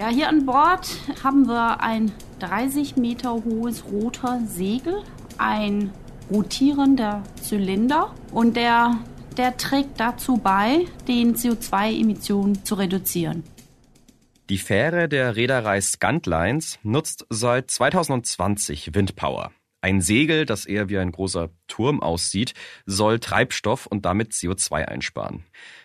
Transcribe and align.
Ja, 0.00 0.08
hier 0.08 0.30
an 0.30 0.46
Bord 0.46 0.88
haben 1.22 1.46
wir 1.46 1.82
ein 1.82 2.10
30 2.38 2.96
Meter 2.96 3.34
hohes 3.44 3.84
roter 3.84 4.40
Segel, 4.46 5.02
ein 5.36 5.92
rotierender 6.30 7.22
Zylinder 7.42 8.14
und 8.32 8.56
der, 8.56 8.96
der 9.36 9.58
trägt 9.58 10.00
dazu 10.00 10.38
bei, 10.38 10.86
den 11.06 11.34
CO2-Emissionen 11.34 12.64
zu 12.64 12.76
reduzieren. 12.76 13.44
Die 14.48 14.56
Fähre 14.56 15.06
der 15.06 15.36
Reederei 15.36 15.82
Scantlines 15.82 16.78
nutzt 16.82 17.26
seit 17.28 17.70
2020 17.70 18.94
Windpower. 18.94 19.52
Ein 19.82 20.00
Segel, 20.00 20.46
das 20.46 20.64
eher 20.64 20.88
wie 20.88 20.96
ein 20.96 21.12
großer 21.12 21.50
Turm 21.68 22.02
aussieht, 22.02 22.54
soll 22.86 23.20
Treibstoff 23.20 23.84
und 23.84 24.06
damit 24.06 24.32
CO2 24.32 24.82
einsparen. 24.86 25.44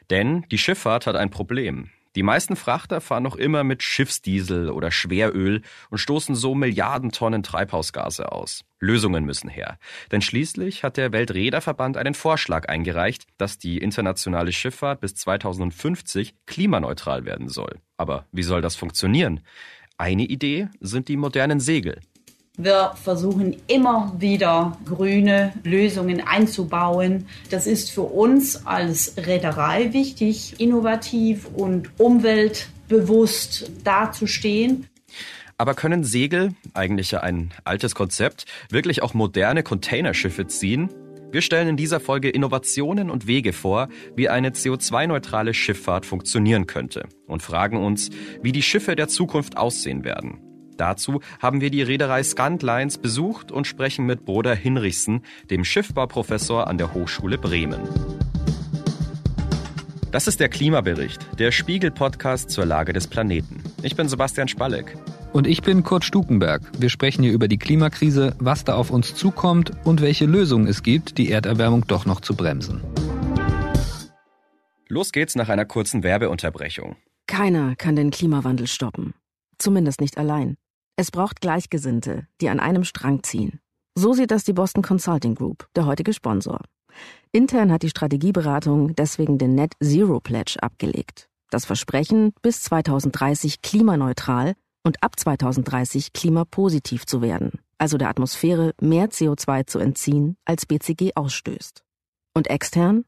Denn 0.10 0.46
die 0.52 0.58
Schifffahrt 0.58 1.06
hat 1.06 1.18
ein 1.18 1.32
Problem. 1.32 1.90
Die 2.16 2.24
meisten 2.24 2.56
Frachter 2.56 3.02
fahren 3.02 3.24
noch 3.24 3.36
immer 3.36 3.64
mit 3.66 3.84
Schiffsdiesel 3.84 4.70
oder 4.70 4.90
Schweröl 4.90 5.62
und 5.90 5.98
stoßen 5.98 6.34
so 6.34 6.56
Milliarden 6.56 7.12
Tonnen 7.12 7.44
Treibhausgase 7.44 8.32
aus. 8.32 8.64
Lösungen 8.80 9.26
müssen 9.26 9.50
her. 9.50 9.78
Denn 10.12 10.22
schließlich 10.22 10.84
hat 10.84 10.96
der 10.96 11.12
Weltreederverband 11.12 11.98
einen 11.98 12.14
Vorschlag 12.14 12.70
eingereicht, 12.70 13.28
dass 13.38 13.58
die 13.58 13.80
internationale 13.80 14.54
Schifffahrt 14.54 15.02
bis 15.02 15.16
2050 15.16 16.36
klimaneutral 16.46 17.26
werden 17.26 17.50
soll. 17.50 17.80
Aber 17.98 18.26
wie 18.32 18.44
soll 18.44 18.62
das 18.62 18.76
funktionieren? 18.76 19.42
Eine 19.98 20.24
Idee 20.24 20.70
sind 20.80 21.10
die 21.10 21.18
modernen 21.18 21.60
Segel. 21.60 22.00
Wir 22.58 22.94
versuchen 23.04 23.58
immer 23.68 24.16
wieder 24.18 24.78
grüne 24.86 25.54
Lösungen 25.64 26.22
einzubauen. 26.26 27.28
Das 27.50 27.68
ist 27.68 27.92
für 27.92 28.04
uns 28.04 28.66
als 28.66 29.16
Reederei 29.18 29.92
wichtig, 29.92 30.56
innovativ 30.60 31.48
und 31.54 31.90
umweltbewusst 31.98 33.72
dazustehen. 33.84 34.88
Aber 35.58 35.74
können 35.74 36.06
Segel, 36.06 36.54
eigentlich 36.74 37.12
ja 37.12 37.22
ein 37.22 37.52
altes 37.66 37.94
Konzept, 37.94 38.46
wirklich 38.70 39.02
auch 39.02 39.14
moderne 39.14 39.64
Containerschiffe 39.64 40.48
ziehen? 40.48 40.90
Wir 41.32 41.42
stellen 41.42 41.68
in 41.68 41.78
dieser 41.78 42.00
Folge 42.00 42.30
Innovationen 42.30 43.10
und 43.10 43.28
Wege 43.28 43.52
vor, 43.52 43.90
wie 44.16 44.30
eine 44.30 44.52
CO2-neutrale 44.52 45.54
Schifffahrt 45.54 46.06
funktionieren 46.06 46.68
könnte 46.68 47.10
und 47.28 47.42
fragen 47.42 47.84
uns, 47.84 48.10
wie 48.42 48.54
die 48.54 48.62
Schiffe 48.62 48.96
der 48.96 49.10
Zukunft 49.10 49.58
aussehen 49.58 50.06
werden. 50.06 50.55
Dazu 50.78 51.22
haben 51.40 51.62
wir 51.62 51.70
die 51.70 51.82
Reederei 51.82 52.24
Scantlines 52.24 52.98
besucht 52.98 53.52
und 53.52 53.68
sprechen 53.68 54.06
mit 54.06 54.26
Bruder 54.26 54.56
Hinrichsen, 54.56 55.24
dem 55.50 55.64
Schiffbauprofessor 55.64 56.68
an 56.68 56.78
der 56.78 56.94
Hochschule 56.94 57.38
Bremen. 57.38 57.82
Das 60.12 60.28
ist 60.28 60.40
der 60.40 60.48
Klimabericht, 60.48 61.40
der 61.40 61.52
Spiegel-Podcast 61.52 62.50
zur 62.50 62.66
Lage 62.66 62.94
des 62.94 63.08
Planeten. 63.08 63.62
Ich 63.84 63.96
bin 63.96 64.08
Sebastian 64.08 64.48
Spalleck. 64.48 64.98
Und 65.34 65.46
ich 65.46 65.62
bin 65.62 65.84
Kurt 65.84 66.06
Stukenberg. 66.06 66.62
Wir 66.80 66.90
sprechen 66.90 67.24
hier 67.24 67.34
über 67.34 67.50
die 67.50 67.58
Klimakrise, 67.58 68.34
was 68.40 68.64
da 68.64 68.76
auf 68.76 68.92
uns 68.92 69.14
zukommt 69.16 69.74
und 69.84 70.02
welche 70.02 70.26
Lösungen 70.26 70.68
es 70.68 70.84
gibt, 70.84 71.18
die 71.18 71.30
Erderwärmung 71.30 71.86
doch 71.88 72.06
noch 72.06 72.22
zu 72.22 72.34
bremsen. 72.36 72.82
Los 74.88 75.12
geht's 75.12 75.36
nach 75.36 75.50
einer 75.50 75.66
kurzen 75.66 76.04
Werbeunterbrechung. 76.04 76.96
Keiner 77.28 77.76
kann 77.76 77.98
den 77.98 78.12
Klimawandel 78.12 78.68
stoppen. 78.68 79.14
Zumindest 79.58 80.00
nicht 80.00 80.18
allein. 80.18 80.56
Es 80.98 81.12
braucht 81.12 81.42
Gleichgesinnte, 81.42 82.26
die 82.40 82.48
an 82.48 82.62
einem 82.62 82.86
Strang 82.86 83.22
ziehen. 83.22 83.60
So 83.96 84.14
sieht 84.14 84.32
das 84.32 84.46
die 84.46 84.54
Boston 84.54 84.82
Consulting 84.82 85.36
Group, 85.36 85.68
der 85.76 85.86
heutige 85.86 86.14
Sponsor. 86.14 86.62
Intern 87.34 87.70
hat 87.70 87.84
die 87.84 87.90
Strategieberatung 87.90 88.96
deswegen 88.96 89.38
den 89.38 89.56
Net 89.56 89.74
Zero 89.84 90.22
Pledge 90.22 90.56
abgelegt. 90.62 91.28
Das 91.50 91.66
Versprechen, 91.66 92.34
bis 92.42 92.62
2030 92.64 93.62
klimaneutral 93.62 94.54
und 94.84 95.04
ab 95.04 95.20
2030 95.20 96.14
klimapositiv 96.14 97.06
zu 97.06 97.22
werden, 97.22 97.60
also 97.78 97.98
der 97.98 98.08
Atmosphäre 98.08 98.74
mehr 98.80 99.10
CO2 99.10 99.68
zu 99.68 99.80
entziehen, 99.80 100.38
als 100.46 100.66
BCG 100.66 101.12
ausstößt. 101.16 101.84
Und 102.34 102.50
extern 102.50 103.04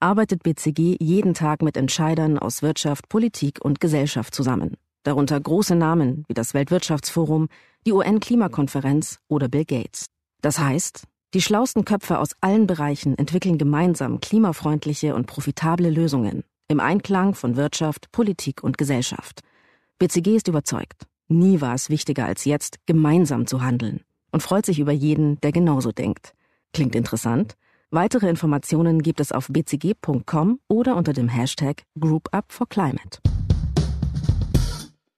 arbeitet 0.00 0.42
BCG 0.42 0.98
jeden 1.00 1.32
Tag 1.32 1.62
mit 1.62 1.78
Entscheidern 1.78 2.38
aus 2.38 2.60
Wirtschaft, 2.60 3.08
Politik 3.08 3.58
und 3.62 3.80
Gesellschaft 3.80 4.34
zusammen 4.34 4.76
darunter 5.02 5.40
große 5.40 5.74
Namen 5.74 6.24
wie 6.28 6.34
das 6.34 6.54
Weltwirtschaftsforum, 6.54 7.48
die 7.86 7.92
UN-Klimakonferenz 7.92 9.18
oder 9.28 9.48
Bill 9.48 9.64
Gates. 9.64 10.06
Das 10.40 10.58
heißt, 10.58 11.04
die 11.34 11.40
schlausten 11.40 11.84
Köpfe 11.84 12.18
aus 12.18 12.32
allen 12.40 12.66
Bereichen 12.66 13.16
entwickeln 13.16 13.58
gemeinsam 13.58 14.20
klimafreundliche 14.20 15.14
und 15.14 15.26
profitable 15.26 15.88
Lösungen 15.88 16.44
im 16.68 16.80
Einklang 16.80 17.34
von 17.34 17.56
Wirtschaft, 17.56 18.10
Politik 18.12 18.62
und 18.62 18.78
Gesellschaft. 18.78 19.40
BCG 19.98 20.36
ist 20.36 20.48
überzeugt, 20.48 21.06
nie 21.28 21.60
war 21.60 21.74
es 21.74 21.90
wichtiger 21.90 22.26
als 22.26 22.44
jetzt, 22.44 22.78
gemeinsam 22.86 23.46
zu 23.46 23.62
handeln 23.62 24.00
und 24.30 24.42
freut 24.42 24.66
sich 24.66 24.78
über 24.78 24.92
jeden, 24.92 25.40
der 25.40 25.52
genauso 25.52 25.92
denkt. 25.92 26.34
Klingt 26.72 26.94
interessant? 26.94 27.54
Weitere 27.90 28.28
Informationen 28.28 29.02
gibt 29.02 29.20
es 29.20 29.32
auf 29.32 29.48
bcg.com 29.48 30.60
oder 30.68 30.96
unter 30.96 31.12
dem 31.12 31.28
Hashtag 31.28 31.82
GroupUpForClimate. 31.98 33.20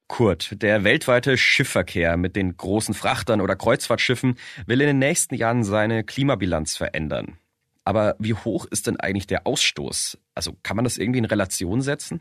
Kurt, 0.06 0.62
der 0.62 0.84
weltweite 0.84 1.36
Schiffverkehr 1.36 2.16
mit 2.16 2.36
den 2.36 2.56
großen 2.56 2.94
Frachtern 2.94 3.40
oder 3.40 3.56
Kreuzfahrtschiffen 3.56 4.36
will 4.66 4.80
in 4.80 4.86
den 4.86 4.98
nächsten 4.98 5.34
Jahren 5.34 5.64
seine 5.64 6.04
Klimabilanz 6.04 6.76
verändern. 6.76 7.38
Aber 7.84 8.16
wie 8.18 8.34
hoch 8.34 8.66
ist 8.70 8.86
denn 8.86 8.98
eigentlich 8.98 9.26
der 9.26 9.46
Ausstoß? 9.46 10.18
Also 10.34 10.56
kann 10.62 10.76
man 10.76 10.84
das 10.84 10.98
irgendwie 10.98 11.18
in 11.18 11.24
Relation 11.24 11.82
setzen? 11.82 12.20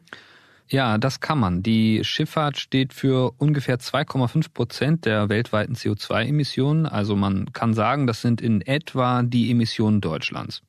Ja, 0.69 0.97
das 0.97 1.19
kann 1.19 1.39
man. 1.39 1.61
Die 1.61 2.03
Schifffahrt 2.03 2.57
steht 2.57 2.93
für 2.93 3.33
ungefähr 3.37 3.79
2,5 3.79 4.53
Prozent 4.53 5.05
der 5.05 5.29
weltweiten 5.29 5.75
CO2-Emissionen. 5.75 6.85
Also 6.85 7.15
man 7.15 7.51
kann 7.53 7.73
sagen, 7.73 8.07
das 8.07 8.21
sind 8.21 8.41
in 8.41 8.61
etwa 8.61 9.23
die 9.23 9.51
Emissionen 9.51 10.01
Deutschlands. 10.01 10.61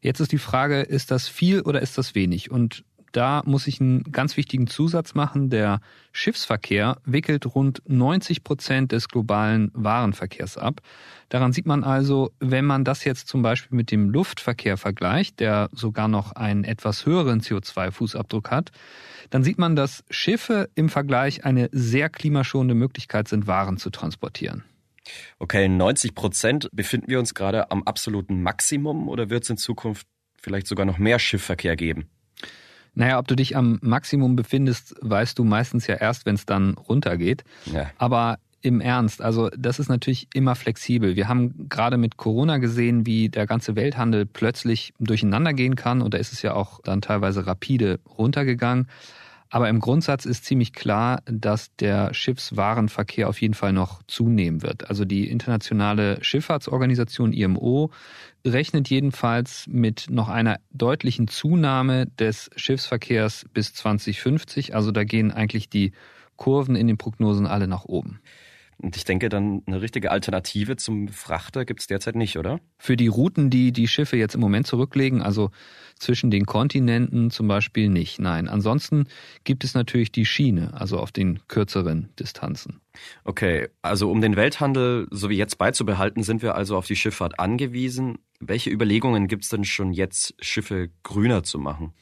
Jetzt 0.00 0.20
ist 0.20 0.32
die 0.32 0.38
Frage, 0.38 0.80
ist 0.80 1.10
das 1.10 1.28
viel 1.28 1.60
oder 1.60 1.82
ist 1.82 1.98
das 1.98 2.14
wenig? 2.14 2.50
Und 2.50 2.84
da 3.12 3.42
muss 3.44 3.66
ich 3.66 3.80
einen 3.80 4.02
ganz 4.04 4.36
wichtigen 4.36 4.66
Zusatz 4.66 5.14
machen. 5.14 5.50
Der 5.50 5.80
Schiffsverkehr 6.12 6.98
wickelt 7.04 7.46
rund 7.54 7.82
90 7.86 8.44
Prozent 8.44 8.92
des 8.92 9.08
globalen 9.08 9.70
Warenverkehrs 9.74 10.58
ab. 10.58 10.80
Daran 11.28 11.52
sieht 11.52 11.66
man 11.66 11.84
also, 11.84 12.32
wenn 12.40 12.64
man 12.64 12.84
das 12.84 13.04
jetzt 13.04 13.28
zum 13.28 13.42
Beispiel 13.42 13.76
mit 13.76 13.90
dem 13.90 14.10
Luftverkehr 14.10 14.76
vergleicht, 14.76 15.40
der 15.40 15.68
sogar 15.72 16.08
noch 16.08 16.32
einen 16.32 16.64
etwas 16.64 17.06
höheren 17.06 17.40
CO2-Fußabdruck 17.40 18.50
hat, 18.50 18.70
dann 19.30 19.44
sieht 19.44 19.58
man, 19.58 19.76
dass 19.76 20.04
Schiffe 20.10 20.70
im 20.74 20.88
Vergleich 20.88 21.44
eine 21.44 21.68
sehr 21.72 22.08
klimaschonende 22.08 22.74
Möglichkeit 22.74 23.28
sind, 23.28 23.46
Waren 23.46 23.76
zu 23.76 23.90
transportieren. 23.90 24.64
Okay, 25.38 25.68
90 25.68 26.14
Prozent. 26.14 26.68
Befinden 26.72 27.08
wir 27.08 27.18
uns 27.18 27.34
gerade 27.34 27.70
am 27.70 27.82
absoluten 27.82 28.42
Maximum 28.42 29.08
oder 29.08 29.30
wird 29.30 29.44
es 29.44 29.50
in 29.50 29.56
Zukunft 29.56 30.06
vielleicht 30.40 30.66
sogar 30.66 30.86
noch 30.86 30.98
mehr 30.98 31.18
Schiffverkehr 31.18 31.76
geben? 31.76 32.08
Naja, 32.98 33.20
ob 33.20 33.28
du 33.28 33.36
dich 33.36 33.56
am 33.56 33.78
Maximum 33.80 34.34
befindest, 34.34 34.96
weißt 35.02 35.38
du 35.38 35.44
meistens 35.44 35.86
ja 35.86 35.94
erst, 35.94 36.26
wenn 36.26 36.34
es 36.34 36.46
dann 36.46 36.74
runtergeht. 36.74 37.44
Ja. 37.72 37.92
Aber 37.96 38.40
im 38.60 38.80
Ernst, 38.80 39.22
also 39.22 39.50
das 39.56 39.78
ist 39.78 39.88
natürlich 39.88 40.26
immer 40.34 40.56
flexibel. 40.56 41.14
Wir 41.14 41.28
haben 41.28 41.68
gerade 41.68 41.96
mit 41.96 42.16
Corona 42.16 42.58
gesehen, 42.58 43.06
wie 43.06 43.28
der 43.28 43.46
ganze 43.46 43.76
Welthandel 43.76 44.26
plötzlich 44.26 44.94
durcheinander 44.98 45.52
gehen 45.52 45.76
kann 45.76 46.02
und 46.02 46.12
da 46.12 46.18
ist 46.18 46.32
es 46.32 46.42
ja 46.42 46.54
auch 46.54 46.80
dann 46.82 47.00
teilweise 47.00 47.46
rapide 47.46 48.00
runtergegangen. 48.18 48.88
Aber 49.50 49.68
im 49.68 49.80
Grundsatz 49.80 50.26
ist 50.26 50.44
ziemlich 50.44 50.74
klar, 50.74 51.22
dass 51.24 51.74
der 51.76 52.12
Schiffswarenverkehr 52.12 53.28
auf 53.28 53.40
jeden 53.40 53.54
Fall 53.54 53.72
noch 53.72 54.02
zunehmen 54.06 54.62
wird. 54.62 54.90
Also 54.90 55.06
die 55.06 55.28
internationale 55.28 56.22
Schifffahrtsorganisation 56.22 57.32
IMO 57.32 57.90
rechnet 58.46 58.90
jedenfalls 58.90 59.66
mit 59.66 60.06
noch 60.10 60.28
einer 60.28 60.58
deutlichen 60.70 61.28
Zunahme 61.28 62.06
des 62.06 62.50
Schiffsverkehrs 62.56 63.46
bis 63.54 63.72
2050. 63.72 64.74
Also 64.74 64.92
da 64.92 65.04
gehen 65.04 65.32
eigentlich 65.32 65.70
die 65.70 65.92
Kurven 66.36 66.76
in 66.76 66.86
den 66.86 66.98
Prognosen 66.98 67.46
alle 67.46 67.68
nach 67.68 67.84
oben. 67.86 68.20
Und 68.80 68.96
ich 68.96 69.04
denke, 69.04 69.28
dann 69.28 69.62
eine 69.66 69.82
richtige 69.82 70.12
Alternative 70.12 70.76
zum 70.76 71.08
Frachter 71.08 71.64
gibt 71.64 71.80
es 71.80 71.88
derzeit 71.88 72.14
nicht, 72.14 72.38
oder? 72.38 72.60
Für 72.78 72.96
die 72.96 73.08
Routen, 73.08 73.50
die 73.50 73.72
die 73.72 73.88
Schiffe 73.88 74.16
jetzt 74.16 74.36
im 74.36 74.40
Moment 74.40 74.68
zurücklegen, 74.68 75.20
also 75.20 75.50
zwischen 75.98 76.30
den 76.30 76.46
Kontinenten 76.46 77.32
zum 77.32 77.48
Beispiel 77.48 77.88
nicht. 77.88 78.20
Nein, 78.20 78.46
ansonsten 78.46 79.08
gibt 79.42 79.64
es 79.64 79.74
natürlich 79.74 80.12
die 80.12 80.24
Schiene, 80.24 80.74
also 80.74 81.00
auf 81.00 81.10
den 81.10 81.40
kürzeren 81.48 82.10
Distanzen. 82.20 82.80
Okay, 83.24 83.68
also 83.82 84.10
um 84.10 84.20
den 84.20 84.36
Welthandel 84.36 85.08
so 85.10 85.28
wie 85.28 85.36
jetzt 85.36 85.58
beizubehalten, 85.58 86.22
sind 86.22 86.42
wir 86.42 86.54
also 86.54 86.76
auf 86.76 86.86
die 86.86 86.96
Schifffahrt 86.96 87.40
angewiesen. 87.40 88.18
Welche 88.38 88.70
Überlegungen 88.70 89.26
gibt 89.26 89.42
es 89.42 89.50
denn 89.50 89.64
schon 89.64 89.92
jetzt, 89.92 90.34
Schiffe 90.40 90.90
grüner 91.02 91.42
zu 91.42 91.58
machen? 91.58 91.92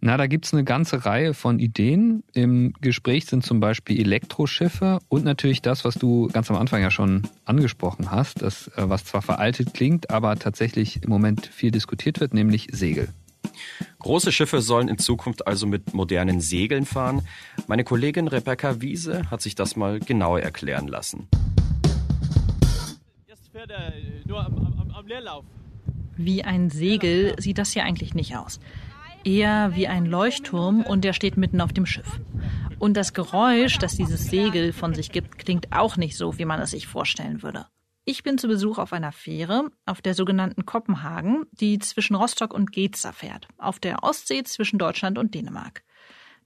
Na, 0.00 0.16
da 0.16 0.28
gibt's 0.28 0.52
eine 0.52 0.62
ganze 0.62 1.04
Reihe 1.04 1.34
von 1.34 1.58
Ideen. 1.58 2.22
Im 2.32 2.72
Gespräch 2.80 3.26
sind 3.26 3.44
zum 3.44 3.58
Beispiel 3.58 3.98
Elektroschiffe 4.00 5.00
und 5.08 5.24
natürlich 5.24 5.60
das, 5.60 5.84
was 5.84 5.96
du 5.96 6.28
ganz 6.28 6.48
am 6.50 6.56
Anfang 6.56 6.82
ja 6.82 6.92
schon 6.92 7.22
angesprochen 7.44 8.12
hast, 8.12 8.42
das, 8.42 8.70
was 8.76 9.04
zwar 9.04 9.22
veraltet 9.22 9.74
klingt, 9.74 10.10
aber 10.10 10.36
tatsächlich 10.36 11.02
im 11.02 11.10
Moment 11.10 11.46
viel 11.46 11.72
diskutiert 11.72 12.20
wird, 12.20 12.32
nämlich 12.32 12.68
Segel. 12.70 13.08
Große 13.98 14.30
Schiffe 14.30 14.60
sollen 14.60 14.86
in 14.86 14.98
Zukunft 14.98 15.48
also 15.48 15.66
mit 15.66 15.92
modernen 15.94 16.40
Segeln 16.40 16.86
fahren. 16.86 17.22
Meine 17.66 17.82
Kollegin 17.82 18.28
Rebecca 18.28 18.80
Wiese 18.80 19.28
hat 19.32 19.42
sich 19.42 19.56
das 19.56 19.74
mal 19.74 19.98
genauer 19.98 20.40
erklären 20.40 20.86
lassen. 20.86 21.26
Jetzt 23.26 23.48
fährt 23.50 23.70
er 23.70 23.92
nur 24.24 24.46
am, 24.46 24.56
am, 24.56 24.90
am 24.92 25.06
Leerlauf. 25.08 25.44
Wie 26.16 26.44
ein 26.44 26.70
Segel 26.70 27.34
sieht 27.40 27.58
das 27.58 27.72
hier 27.72 27.82
eigentlich 27.82 28.14
nicht 28.14 28.36
aus. 28.36 28.60
Eher 29.28 29.76
wie 29.76 29.86
ein 29.86 30.06
Leuchtturm 30.06 30.80
und 30.80 31.04
der 31.04 31.12
steht 31.12 31.36
mitten 31.36 31.60
auf 31.60 31.74
dem 31.74 31.84
Schiff. 31.84 32.18
Und 32.78 32.96
das 32.96 33.12
Geräusch, 33.12 33.76
das 33.76 33.94
dieses 33.94 34.24
Segel 34.24 34.72
von 34.72 34.94
sich 34.94 35.12
gibt, 35.12 35.36
klingt 35.36 35.70
auch 35.70 35.98
nicht 35.98 36.16
so, 36.16 36.38
wie 36.38 36.46
man 36.46 36.62
es 36.62 36.70
sich 36.70 36.86
vorstellen 36.86 37.42
würde. 37.42 37.66
Ich 38.06 38.22
bin 38.22 38.38
zu 38.38 38.48
Besuch 38.48 38.78
auf 38.78 38.94
einer 38.94 39.12
Fähre, 39.12 39.70
auf 39.84 40.00
der 40.00 40.14
sogenannten 40.14 40.64
Kopenhagen, 40.64 41.44
die 41.52 41.78
zwischen 41.78 42.14
Rostock 42.14 42.54
und 42.54 42.72
Geza 42.72 43.12
fährt, 43.12 43.48
auf 43.58 43.78
der 43.78 44.02
Ostsee 44.02 44.44
zwischen 44.44 44.78
Deutschland 44.78 45.18
und 45.18 45.34
Dänemark. 45.34 45.82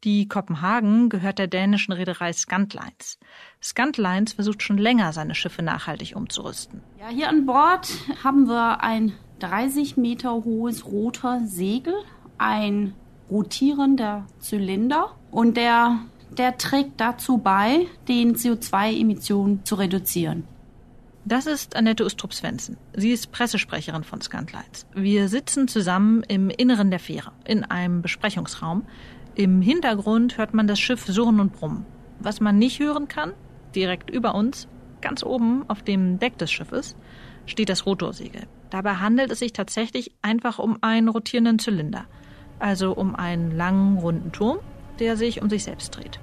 Die 0.03 0.27
Kopenhagen 0.27 1.09
gehört 1.09 1.39
der 1.39 1.47
dänischen 1.47 1.93
Reederei 1.93 2.33
Scantlines. 2.33 3.21
Scantlines 3.63 4.33
versucht 4.33 4.61
schon 4.61 4.79
länger, 4.79 5.13
seine 5.13 5.37
Schiffe 5.37 5.63
nachhaltig 5.63 6.17
umzurüsten. 6.17 6.83
Ja, 6.99 7.11
hier 7.11 7.29
an 7.29 7.47
Bord 7.47 7.89
haben 8.25 8.49
wir 8.49 8.83
ein 8.83 9.13
30 9.39 9.97
Meter 9.97 10.33
hohes 10.33 10.85
roter 10.85 11.47
Segel, 11.47 11.95
ein 12.43 12.95
rotierender 13.31 14.27
Zylinder 14.41 15.15
und 15.31 15.57
der, 15.57 16.01
der 16.37 16.59
trägt 16.59 17.01
dazu 17.01 17.39
bei, 17.39 17.87
den 18.09 18.35
CO2-Emissionen 18.35 19.65
zu 19.65 19.77
reduzieren. 19.77 20.45
Das 21.25 21.47
ist 21.47 21.77
Annette 21.77 22.05
Ustrup 22.05 22.35
Svensson. 22.35 22.77
Sie 22.95 23.13
ist 23.13 23.31
Pressesprecherin 23.31 24.03
von 24.03 24.21
Scantlines. 24.21 24.87
Wir 24.93 25.29
sitzen 25.29 25.69
zusammen 25.69 26.25
im 26.27 26.51
Inneren 26.51 26.91
der 26.91 26.99
Fähre, 26.99 27.31
in 27.45 27.63
einem 27.63 28.03
Besprechungsraum. 28.03 28.85
Im 29.37 29.63
Hintergrund 29.63 30.37
hört 30.37 30.53
man 30.53 30.67
das 30.67 30.81
Schiff 30.81 31.07
surren 31.07 31.39
und 31.39 31.53
brummen. 31.53 31.87
Was 32.19 32.41
man 32.41 32.59
nicht 32.59 32.81
hören 32.81 33.07
kann, 33.07 33.35
direkt 33.77 34.11
über 34.11 34.35
uns, 34.35 34.67
ganz 35.01 35.23
oben 35.23 35.65
auf 35.69 35.83
dem 35.83 36.19
Deck 36.19 36.39
des 36.39 36.51
Schiffes, 36.51 36.97
steht 37.47 37.69
das 37.69 37.87
Rotorsegel. 37.87 38.43
Dabei 38.71 38.97
handelt 38.97 39.31
es 39.31 39.39
sich 39.39 39.53
tatsächlich 39.53 40.13
einfach 40.23 40.59
um 40.59 40.79
einen 40.81 41.09
rotierenden 41.09 41.59
Zylinder, 41.61 42.07
also 42.63 42.93
um 42.93 43.15
einen 43.15 43.57
langen, 43.57 43.99
runden 43.99 44.33
Turm, 44.33 44.59
der 44.99 45.17
sich 45.17 45.43
um 45.43 45.51
sich 45.51 45.65
selbst 45.65 45.97
dreht. 45.97 46.19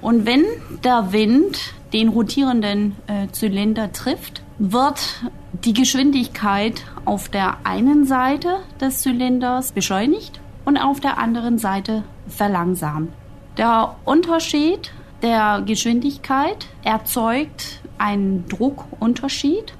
Und 0.00 0.24
wenn 0.26 0.44
der 0.82 1.12
Wind 1.12 1.74
den 1.92 2.08
rotierenden 2.08 2.96
äh, 3.06 3.28
Zylinder 3.32 3.92
trifft, 3.92 4.42
wird 4.58 5.24
die 5.52 5.74
Geschwindigkeit 5.74 6.84
auf 7.04 7.28
der 7.28 7.58
einen 7.64 8.06
Seite 8.06 8.60
des 8.80 9.02
Zylinders 9.02 9.72
beschleunigt 9.72 10.40
und 10.64 10.78
auf 10.78 11.00
der 11.00 11.18
anderen 11.18 11.58
Seite 11.58 12.04
verlangsamt. 12.28 13.12
Der 13.56 13.96
Unterschied 14.04 14.92
der 15.22 15.62
Geschwindigkeit 15.66 16.66
erzeugt 16.82 17.80
einen 17.98 18.48
Druckunterschied 18.48 19.74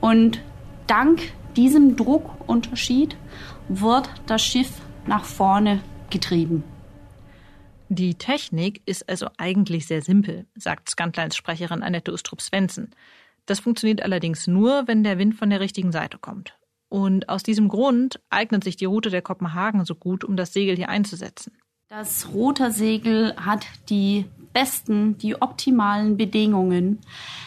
und 0.00 0.40
dank 0.86 1.20
diesem 1.56 1.96
Druckunterschied 1.96 3.16
wird 3.68 4.08
das 4.26 4.42
Schiff 4.42 4.80
nach 5.06 5.24
vorne 5.24 5.80
getrieben. 6.10 6.64
Die 7.88 8.14
Technik 8.14 8.82
ist 8.86 9.08
also 9.08 9.28
eigentlich 9.38 9.86
sehr 9.86 10.02
simpel, 10.02 10.46
sagt 10.56 10.90
Scantlines 10.90 11.36
Sprecherin 11.36 11.82
Annette 11.82 12.12
Ustrup 12.12 12.40
Svensson. 12.40 12.90
Das 13.46 13.60
funktioniert 13.60 14.02
allerdings 14.02 14.48
nur, 14.48 14.88
wenn 14.88 15.04
der 15.04 15.18
Wind 15.18 15.36
von 15.36 15.50
der 15.50 15.60
richtigen 15.60 15.92
Seite 15.92 16.18
kommt. 16.18 16.58
Und 16.88 17.28
aus 17.28 17.42
diesem 17.42 17.68
Grund 17.68 18.20
eignet 18.28 18.64
sich 18.64 18.76
die 18.76 18.84
Route 18.84 19.10
der 19.10 19.22
Kopenhagen 19.22 19.84
so 19.84 19.94
gut, 19.94 20.24
um 20.24 20.36
das 20.36 20.52
Segel 20.52 20.76
hier 20.76 20.88
einzusetzen. 20.88 21.52
Das 21.88 22.32
Rotorsegel 22.32 23.36
hat 23.36 23.66
die 23.88 24.24
besten, 24.52 25.16
die 25.18 25.40
optimalen 25.40 26.16
Bedingungen, 26.16 26.98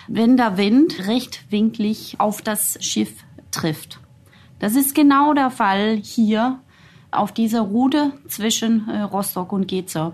wenn 0.07 0.37
der 0.37 0.55
Wind 0.55 1.07
rechtwinklig 1.07 2.15
auf 2.19 2.41
das 2.41 2.77
Schiff 2.79 3.11
trifft. 3.51 3.99
Das 4.59 4.75
ist 4.75 4.93
genau 4.93 5.33
der 5.33 5.49
Fall 5.49 5.97
hier 6.01 6.59
auf 7.11 7.31
dieser 7.31 7.61
Route 7.61 8.11
zwischen 8.27 8.87
äh, 8.89 9.01
Rostock 9.01 9.51
und 9.51 9.67
Geza. 9.67 10.13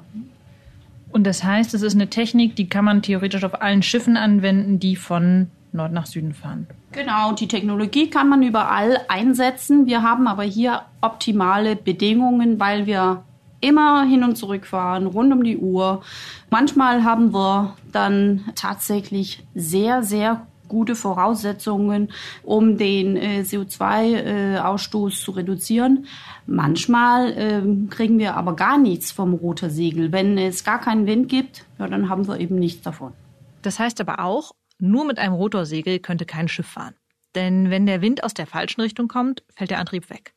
Und 1.11 1.25
das 1.25 1.43
heißt, 1.43 1.73
es 1.73 1.81
ist 1.81 1.95
eine 1.95 2.09
Technik, 2.09 2.55
die 2.55 2.67
kann 2.67 2.85
man 2.85 3.01
theoretisch 3.01 3.43
auf 3.43 3.61
allen 3.61 3.83
Schiffen 3.83 4.17
anwenden, 4.17 4.79
die 4.79 4.95
von 4.95 5.49
Nord 5.71 5.91
nach 5.91 6.05
Süden 6.05 6.33
fahren. 6.33 6.67
Genau, 6.91 7.33
die 7.33 7.47
Technologie 7.47 8.09
kann 8.09 8.29
man 8.29 8.43
überall 8.43 9.01
einsetzen. 9.07 9.85
Wir 9.85 10.01
haben 10.01 10.27
aber 10.27 10.43
hier 10.43 10.81
optimale 11.01 11.75
Bedingungen, 11.75 12.59
weil 12.59 12.85
wir 12.85 13.23
immer 13.61 14.05
hin 14.05 14.23
und 14.23 14.37
zurück 14.37 14.65
fahren, 14.65 15.07
rund 15.07 15.33
um 15.33 15.43
die 15.43 15.57
Uhr. 15.57 16.01
Manchmal 16.49 17.03
haben 17.03 17.33
wir 17.33 17.75
dann 17.91 18.45
tatsächlich 18.55 19.43
sehr, 19.55 20.03
sehr 20.03 20.45
gute 20.67 20.95
Voraussetzungen, 20.95 22.09
um 22.43 22.77
den 22.77 23.17
äh, 23.17 23.41
CO2-Ausstoß 23.41 25.11
äh, 25.11 25.23
zu 25.23 25.31
reduzieren. 25.31 26.07
Manchmal 26.45 27.31
äh, 27.33 27.89
kriegen 27.89 28.19
wir 28.19 28.35
aber 28.35 28.55
gar 28.55 28.77
nichts 28.77 29.11
vom 29.11 29.33
roter 29.33 29.69
Segel. 29.69 30.11
Wenn 30.11 30.37
es 30.37 30.63
gar 30.63 30.79
keinen 30.79 31.07
Wind 31.07 31.29
gibt, 31.29 31.65
ja, 31.79 31.87
dann 31.87 32.09
haben 32.09 32.27
wir 32.27 32.39
eben 32.39 32.55
nichts 32.55 32.81
davon. 32.81 33.13
Das 33.61 33.79
heißt 33.79 33.99
aber 34.01 34.19
auch, 34.19 34.51
nur 34.77 35.05
mit 35.05 35.19
einem 35.19 35.33
Rotorsegel 35.33 35.99
könnte 35.99 36.25
kein 36.25 36.47
Schiff 36.47 36.67
fahren. 36.67 36.95
Denn 37.33 37.69
wenn 37.69 37.85
der 37.85 38.01
Wind 38.01 38.23
aus 38.23 38.33
der 38.33 38.47
falschen 38.47 38.81
Richtung 38.81 39.07
kommt, 39.07 39.43
fällt 39.55 39.71
der 39.71 39.79
Antrieb 39.79 40.09
weg. 40.09 40.33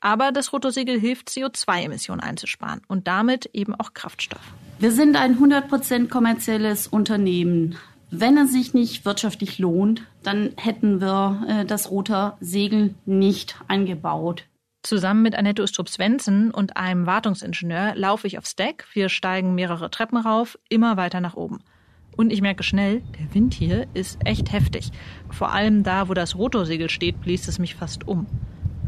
Aber 0.00 0.32
das 0.32 0.52
Rotorsegel 0.52 1.00
hilft, 1.00 1.28
CO2-Emissionen 1.30 2.20
einzusparen 2.20 2.82
und 2.88 3.08
damit 3.08 3.46
eben 3.54 3.74
auch 3.74 3.94
Kraftstoff. 3.94 4.42
Wir 4.78 4.92
sind 4.92 5.16
ein 5.16 5.38
100% 5.38 6.08
kommerzielles 6.08 6.88
Unternehmen. 6.88 7.76
Wenn 8.16 8.38
es 8.38 8.52
sich 8.52 8.74
nicht 8.74 9.04
wirtschaftlich 9.04 9.58
lohnt, 9.58 10.02
dann 10.22 10.52
hätten 10.56 11.00
wir 11.00 11.44
äh, 11.48 11.64
das 11.64 11.90
Rotorsegel 11.90 12.94
nicht 13.06 13.56
eingebaut. 13.66 14.44
Zusammen 14.84 15.22
mit 15.22 15.34
Annette 15.34 15.64
Ustrup 15.64 15.88
Svensson 15.88 16.52
und 16.52 16.76
einem 16.76 17.06
Wartungsingenieur 17.06 17.96
laufe 17.96 18.28
ich 18.28 18.38
aufs 18.38 18.54
Deck. 18.54 18.84
Wir 18.92 19.08
steigen 19.08 19.56
mehrere 19.56 19.90
Treppen 19.90 20.18
rauf, 20.18 20.56
immer 20.68 20.96
weiter 20.96 21.20
nach 21.20 21.34
oben. 21.34 21.64
Und 22.16 22.32
ich 22.32 22.40
merke 22.40 22.62
schnell, 22.62 23.02
der 23.18 23.34
Wind 23.34 23.52
hier 23.52 23.88
ist 23.94 24.24
echt 24.24 24.52
heftig. 24.52 24.92
Vor 25.30 25.52
allem 25.52 25.82
da, 25.82 26.08
wo 26.08 26.14
das 26.14 26.36
Rotorsegel 26.36 26.90
steht, 26.90 27.20
bläst 27.20 27.48
es 27.48 27.58
mich 27.58 27.74
fast 27.74 28.06
um. 28.06 28.28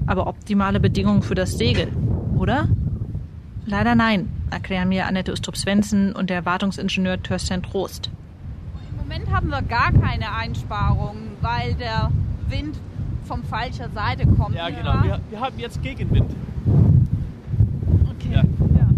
Aber 0.07 0.29
optimale 0.29 0.79
Bedingungen 0.79 1.23
für 1.23 1.35
das 1.35 1.59
Segel, 1.59 1.89
oder? 2.39 2.69
Leider 3.65 3.97
nein, 3.97 4.29
erklären 4.53 4.89
mir 4.89 5.07
Annette 5.07 5.33
Ustrup 5.33 5.57
Svensson 5.57 6.13
und 6.13 6.31
der 6.31 6.45
Wartungsingenieur 6.45 7.21
Thorsten 7.21 7.65
Trost. 7.65 8.13
Im 9.07 9.13
Moment 9.13 9.31
haben 9.31 9.51
wir 9.51 9.63
gar 9.63 9.93
keine 9.93 10.33
Einsparungen, 10.33 11.37
weil 11.41 11.75
der 11.75 12.11
Wind 12.49 12.77
von 13.23 13.45
falscher 13.45 13.89
Seite 13.91 14.27
kommt. 14.27 14.57
Ja, 14.57 14.69
genau. 14.69 15.01
Wir, 15.05 15.21
wir 15.31 15.41
haben 15.41 15.57
jetzt 15.61 15.81
Gegenwind. 15.81 16.35
Okay. 18.11 18.35
Ja. 18.35 18.43
ja. 18.43 18.91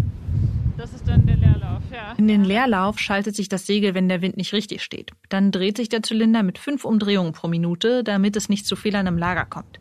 Das 0.77 0.93
ist 0.93 1.07
dann 1.07 1.27
der 1.27 1.35
Leerlauf, 1.35 1.83
ja. 1.91 2.13
In 2.17 2.27
den 2.27 2.43
Leerlauf 2.43 2.97
schaltet 2.97 3.35
sich 3.35 3.49
das 3.49 3.67
Segel, 3.67 3.93
wenn 3.93 4.09
der 4.09 4.23
Wind 4.23 4.35
nicht 4.35 4.51
richtig 4.51 4.81
steht. 4.81 5.11
Dann 5.29 5.51
dreht 5.51 5.77
sich 5.77 5.89
der 5.89 6.01
Zylinder 6.01 6.41
mit 6.41 6.57
fünf 6.57 6.85
Umdrehungen 6.85 7.33
pro 7.33 7.47
Minute, 7.47 8.03
damit 8.03 8.35
es 8.35 8.49
nicht 8.49 8.65
zu 8.65 8.75
Fehlern 8.75 9.05
im 9.05 9.17
Lager 9.19 9.45
kommt. 9.45 9.79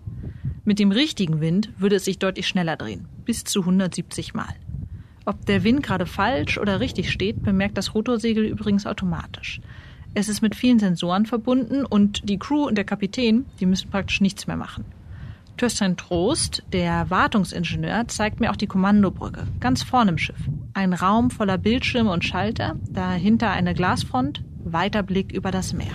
Mit 0.63 0.79
dem 0.79 0.93
richtigen 0.93 1.41
Wind 1.41 1.71
würde 1.79 1.97
es 1.97 2.05
sich 2.05 2.19
deutlich 2.19 2.47
schneller 2.47 2.77
drehen, 2.77 3.09
bis 3.25 3.45
zu 3.45 3.61
170 3.61 4.35
Mal. 4.35 4.55
Ob 5.25 5.47
der 5.47 5.65
Wind 5.65 5.83
gerade 5.83 6.05
falsch 6.05 6.59
oder 6.59 6.81
richtig 6.81 7.11
steht, 7.11 7.43
bemerkt 7.43 7.79
das 7.79 7.95
Rotorsegel 7.95 8.45
übrigens 8.45 8.85
automatisch. 8.85 9.63
Es 10.19 10.29
ist 10.29 10.43
mit 10.43 10.57
vielen 10.57 10.81
Sensoren 10.81 11.27
verbunden 11.27 11.85
und 11.85 12.29
die 12.29 12.41
Crew 12.41 12.67
und 12.67 12.75
der 12.75 12.83
Kapitän, 12.83 13.47
die 13.61 13.67
müssen 13.67 13.89
praktisch 13.89 14.21
nichts 14.21 14.49
mehr 14.49 14.57
machen. 14.57 14.85
Thorstein 15.57 15.97
Trost, 15.97 16.65
der 16.73 17.09
Wartungsingenieur, 17.09 18.09
zeigt 18.09 18.41
mir 18.41 18.51
auch 18.51 18.57
die 18.57 18.67
Kommandobrücke, 18.67 19.47
ganz 19.61 19.85
vorne 19.85 20.11
im 20.11 20.19
Schiff. 20.19 20.41
Ein 20.75 20.93
Raum 20.93 21.31
voller 21.31 21.57
Bildschirme 21.57 22.11
und 22.11 22.25
Schalter, 22.25 22.75
dahinter 22.91 23.51
eine 23.51 23.75
Glasfront, 23.75 24.43
weiter 24.65 25.05
Blick 25.05 25.31
über 25.31 25.53
das 25.53 25.73
Meer. 25.73 25.95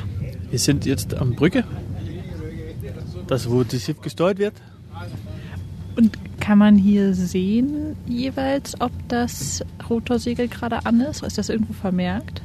Wir 0.50 0.60
sind 0.60 0.86
jetzt 0.86 1.14
am 1.16 1.36
Brücke, 1.36 1.66
das 3.28 3.50
wo 3.50 3.66
das 3.66 3.84
Schiff 3.84 4.00
gesteuert 4.00 4.40
wird. 4.40 4.54
Und 5.98 6.18
kann 6.40 6.60
man 6.60 6.78
hier 6.78 7.14
sehen 7.14 7.98
jeweils, 8.08 8.80
ob 8.80 8.94
das 9.10 9.66
Rotorsegel 9.90 10.48
gerade 10.48 10.86
an 10.86 11.02
ist? 11.02 11.24
Ist 11.24 11.38
das 11.38 11.50
irgendwo 11.50 11.74
vermerkt? 11.74 12.42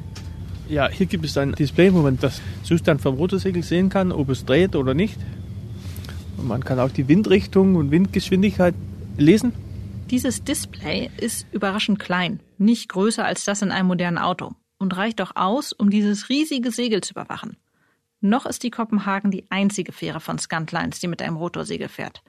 Ja, 0.68 0.88
hier 0.88 1.06
gibt 1.06 1.24
es 1.24 1.38
ein 1.38 1.52
Display, 1.52 1.92
wo 1.94 2.02
man 2.02 2.18
das 2.18 2.42
Zustand 2.62 3.00
vom 3.00 3.16
Rotorsegel 3.16 3.62
sehen 3.62 3.88
kann, 3.88 4.12
ob 4.12 4.28
es 4.28 4.44
dreht 4.44 4.76
oder 4.76 4.92
nicht. 4.92 5.18
Und 6.36 6.46
man 6.46 6.62
kann 6.62 6.78
auch 6.78 6.90
die 6.90 7.08
Windrichtung 7.08 7.74
und 7.76 7.90
Windgeschwindigkeit 7.90 8.74
lesen. 9.16 9.52
Dieses 10.10 10.44
Display 10.44 11.10
ist 11.16 11.46
überraschend 11.52 11.98
klein, 11.98 12.40
nicht 12.58 12.88
größer 12.90 13.24
als 13.24 13.44
das 13.44 13.62
in 13.62 13.70
einem 13.70 13.88
modernen 13.88 14.18
Auto 14.18 14.52
und 14.78 14.96
reicht 14.96 15.20
auch 15.20 15.32
aus, 15.34 15.72
um 15.72 15.90
dieses 15.90 16.28
riesige 16.28 16.70
Segel 16.70 17.02
zu 17.02 17.12
überwachen. 17.12 17.56
Noch 18.20 18.46
ist 18.46 18.62
die 18.62 18.70
Kopenhagen 18.70 19.30
die 19.30 19.44
einzige 19.50 19.92
Fähre 19.92 20.20
von 20.20 20.38
Scantlines, 20.38 21.00
die 21.00 21.08
mit 21.08 21.22
einem 21.22 21.36
Rotorsegel 21.36 21.88
fährt. 21.88 22.22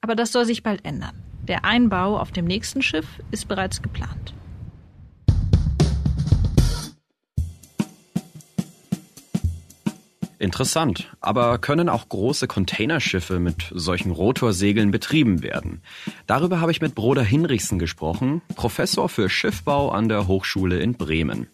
Aber 0.00 0.14
das 0.14 0.32
soll 0.32 0.44
sich 0.44 0.62
bald 0.62 0.84
ändern. 0.84 1.14
Der 1.48 1.64
Einbau 1.64 2.18
auf 2.18 2.32
dem 2.32 2.46
nächsten 2.46 2.82
Schiff 2.82 3.06
ist 3.30 3.48
bereits 3.48 3.82
geplant. 3.82 4.34
Interessant. 10.44 11.10
Aber 11.20 11.58
können 11.58 11.88
auch 11.88 12.08
große 12.08 12.46
Containerschiffe 12.46 13.40
mit 13.40 13.72
solchen 13.72 14.10
Rotorsegeln 14.12 14.90
betrieben 14.90 15.42
werden? 15.42 15.80
Darüber 16.26 16.60
habe 16.60 16.70
ich 16.70 16.82
mit 16.82 16.94
Broder 16.94 17.24
Hinrichsen 17.24 17.78
gesprochen, 17.78 18.42
Professor 18.54 19.08
für 19.08 19.30
Schiffbau 19.30 19.88
an 19.88 20.08
der 20.08 20.28
Hochschule 20.28 20.78
in 20.78 20.94
Bremen. 20.94 21.48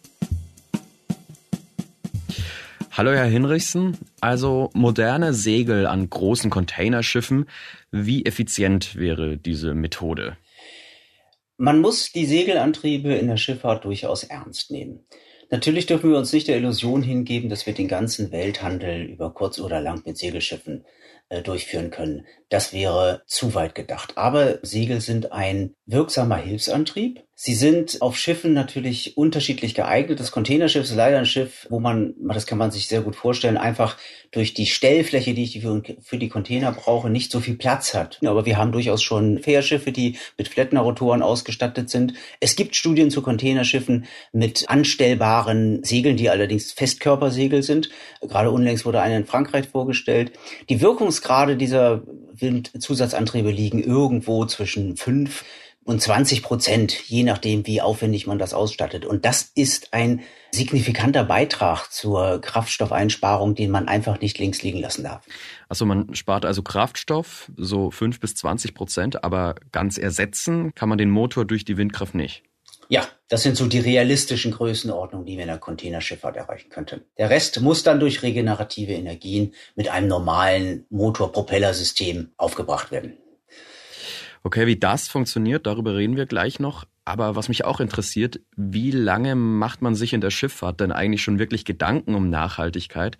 Hallo 2.91 3.13
Herr 3.13 3.27
Hinrichsen, 3.27 3.97
also 4.21 4.71
moderne 4.75 5.33
Segel 5.33 5.87
an 5.87 6.11
großen 6.11 6.51
Containerschiffen, 6.51 7.47
wie 7.93 8.27
effizient 8.27 8.97
wäre 8.97 9.37
diese 9.37 9.73
Methode? 9.73 10.37
Man 11.57 11.81
muss 11.81 12.11
die 12.11 12.27
Segelantriebe 12.27 13.15
in 13.15 13.29
der 13.29 13.37
Schifffahrt 13.37 13.85
durchaus 13.85 14.25
ernst 14.25 14.73
nehmen. 14.73 15.07
Natürlich 15.51 15.87
dürfen 15.87 16.11
wir 16.11 16.19
uns 16.19 16.33
nicht 16.33 16.47
der 16.47 16.57
Illusion 16.57 17.03
hingeben, 17.03 17.51
dass 17.51 17.67
wir 17.67 17.75
den 17.75 17.89
ganzen 17.89 18.31
Welthandel 18.31 19.03
über 19.03 19.35
kurz 19.35 19.59
oder 19.59 19.81
lang 19.81 20.03
mit 20.07 20.17
Segelschiffen 20.17 20.85
äh, 21.29 21.43
durchführen 21.43 21.91
können. 21.91 22.27
Das 22.49 22.73
wäre 22.73 23.23
zu 23.27 23.55
weit 23.55 23.75
gedacht. 23.75 24.17
Aber 24.17 24.59
Segel 24.63 25.01
sind 25.01 25.33
ein 25.33 25.75
wirksamer 25.87 26.37
Hilfsantrieb. 26.37 27.25
Sie 27.43 27.55
sind 27.55 28.03
auf 28.03 28.19
Schiffen 28.19 28.53
natürlich 28.53 29.17
unterschiedlich 29.17 29.75
geeignet. 29.75 30.21
Das 30.21 30.31
Containerschiff 30.31 30.83
ist 30.83 30.95
leider 30.95 31.17
ein 31.17 31.25
Schiff, 31.25 31.67
wo 31.71 31.81
man, 31.81 32.13
das 32.19 32.47
kann 32.47 32.59
man 32.59 32.71
sich 32.71 32.87
sehr 32.87 33.01
gut 33.01 33.17
vorstellen, 33.17 33.57
einfach 33.57 33.97
durch 34.31 34.53
die 34.53 34.67
Stellfläche, 34.67 35.33
die 35.33 35.45
ich 35.45 35.63
für 36.03 36.19
die 36.19 36.29
Container 36.29 36.71
brauche, 36.73 37.09
nicht 37.09 37.33
so 37.33 37.41
viel 37.41 37.55
Platz 37.55 37.95
hat. 37.95 38.21
Aber 38.27 38.45
wir 38.45 38.59
haben 38.59 38.73
durchaus 38.73 39.03
schon 39.03 39.39
Fährschiffe, 39.39 39.91
die 39.91 40.19
mit 40.37 40.49
Flettnerrotoren 40.49 41.23
ausgestattet 41.23 41.89
sind. 41.89 42.13
Es 42.41 42.57
gibt 42.57 42.77
Studien 42.77 43.11
zu 43.11 43.23
Containerschiffen 43.23 44.05
mit 44.33 44.69
anstellbaren 44.69 45.83
Segeln, 45.83 46.19
die 46.19 46.29
allerdings 46.29 46.73
Festkörpersegel 46.73 47.63
sind. 47.63 47.89
Gerade 48.21 48.51
unlängst 48.51 48.85
wurde 48.85 49.01
eine 49.01 49.17
in 49.17 49.25
Frankreich 49.25 49.67
vorgestellt. 49.67 50.33
Die 50.69 50.83
Wirkungsgrade 50.83 51.57
dieser 51.57 52.03
Windzusatzantriebe 52.35 53.51
liegen 53.51 53.83
irgendwo 53.83 54.45
zwischen 54.45 54.99
fünf 54.99 55.43
und 55.85 56.01
20 56.01 56.43
Prozent, 56.43 56.93
je 57.09 57.23
nachdem, 57.23 57.67
wie 57.67 57.81
aufwendig 57.81 58.27
man 58.27 58.39
das 58.39 58.55
ausstattet. 58.55 59.05
Und 59.05 59.25
das 59.25 59.51
ist 59.55 59.93
ein 59.93 60.23
signifikanter 60.53 61.25
Beitrag 61.25 61.89
zur 61.91 62.41
Kraftstoffeinsparung, 62.41 63.55
den 63.55 63.71
man 63.71 63.89
einfach 63.89 64.21
nicht 64.21 64.39
links 64.39 64.63
liegen 64.63 64.81
lassen 64.81 65.05
darf. 65.05 65.25
Also 65.69 65.87
man 65.87 66.15
spart 66.15 66.45
also 66.45 66.63
Kraftstoff, 66.63 67.51
so 67.57 67.91
fünf 67.91 68.21
bis 68.21 68.35
20 68.35 68.75
Prozent, 68.75 69.25
aber 69.25 69.55
ganz 69.73 69.97
ersetzen 69.97 70.75
kann 70.75 70.89
man 70.89 70.99
den 70.99 71.11
Motor 71.11 71.45
durch 71.45 71.65
die 71.65 71.77
Windkraft 71.77 72.15
nicht. 72.15 72.43
Ja, 72.89 73.07
das 73.29 73.45
sind 73.45 73.57
so 73.57 73.67
die 73.67 73.79
realistischen 73.79 74.51
Größenordnungen, 74.51 75.25
die 75.25 75.37
wir 75.37 75.43
in 75.43 75.49
der 75.49 75.59
Containerschifffahrt 75.59 76.37
erreichen 76.37 76.71
könnten. 76.71 77.03
Der 77.19 77.31
Rest 77.31 77.61
muss 77.61 77.85
dann 77.85 78.01
durch 78.01 78.23
regenerative 78.23 78.93
Energien 78.93 79.55
mit 79.77 79.89
einem 79.89 80.09
normalen 80.09 80.87
Motorpropellersystem 80.91 82.33
aufgebracht 82.37 82.91
werden. 82.91 83.17
Okay, 84.43 84.67
wie 84.67 84.77
das 84.77 85.09
funktioniert, 85.09 85.67
darüber 85.67 85.97
reden 85.97 86.17
wir 86.17 86.27
gleich 86.27 86.61
noch. 86.61 86.85
Aber 87.05 87.37
was 87.37 87.49
mich 87.49 87.65
auch 87.65 87.81
interessiert, 87.81 88.41
wie 88.57 88.91
lange 88.91 89.35
macht 89.35 89.83
man 89.83 89.95
sich 89.95 90.13
in 90.13 90.21
der 90.21 90.31
Schifffahrt 90.31 90.81
denn 90.81 90.93
eigentlich 90.93 91.23
schon 91.23 91.39
wirklich 91.39 91.65
Gedanken 91.65 92.15
um 92.15 92.31
Nachhaltigkeit? 92.31 93.19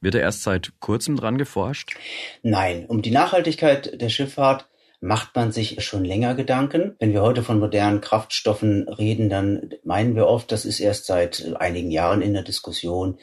Wird 0.00 0.14
da 0.14 0.18
erst 0.18 0.42
seit 0.42 0.72
kurzem 0.80 1.16
dran 1.16 1.38
geforscht? 1.38 1.96
Nein, 2.42 2.86
um 2.86 3.02
die 3.02 3.10
Nachhaltigkeit 3.10 4.00
der 4.00 4.08
Schifffahrt 4.08 4.66
macht 5.00 5.34
man 5.34 5.50
sich 5.50 5.82
schon 5.82 6.04
länger 6.04 6.34
Gedanken. 6.34 6.94
Wenn 6.98 7.12
wir 7.12 7.22
heute 7.22 7.42
von 7.42 7.58
modernen 7.58 8.00
Kraftstoffen 8.00 8.88
reden, 8.88 9.30
dann 9.30 9.70
meinen 9.82 10.14
wir 10.14 10.26
oft, 10.26 10.52
das 10.52 10.64
ist 10.64 10.80
erst 10.80 11.06
seit 11.06 11.56
einigen 11.58 11.90
Jahren 11.90 12.20
in 12.20 12.34
der 12.34 12.42
Diskussion. 12.42 13.18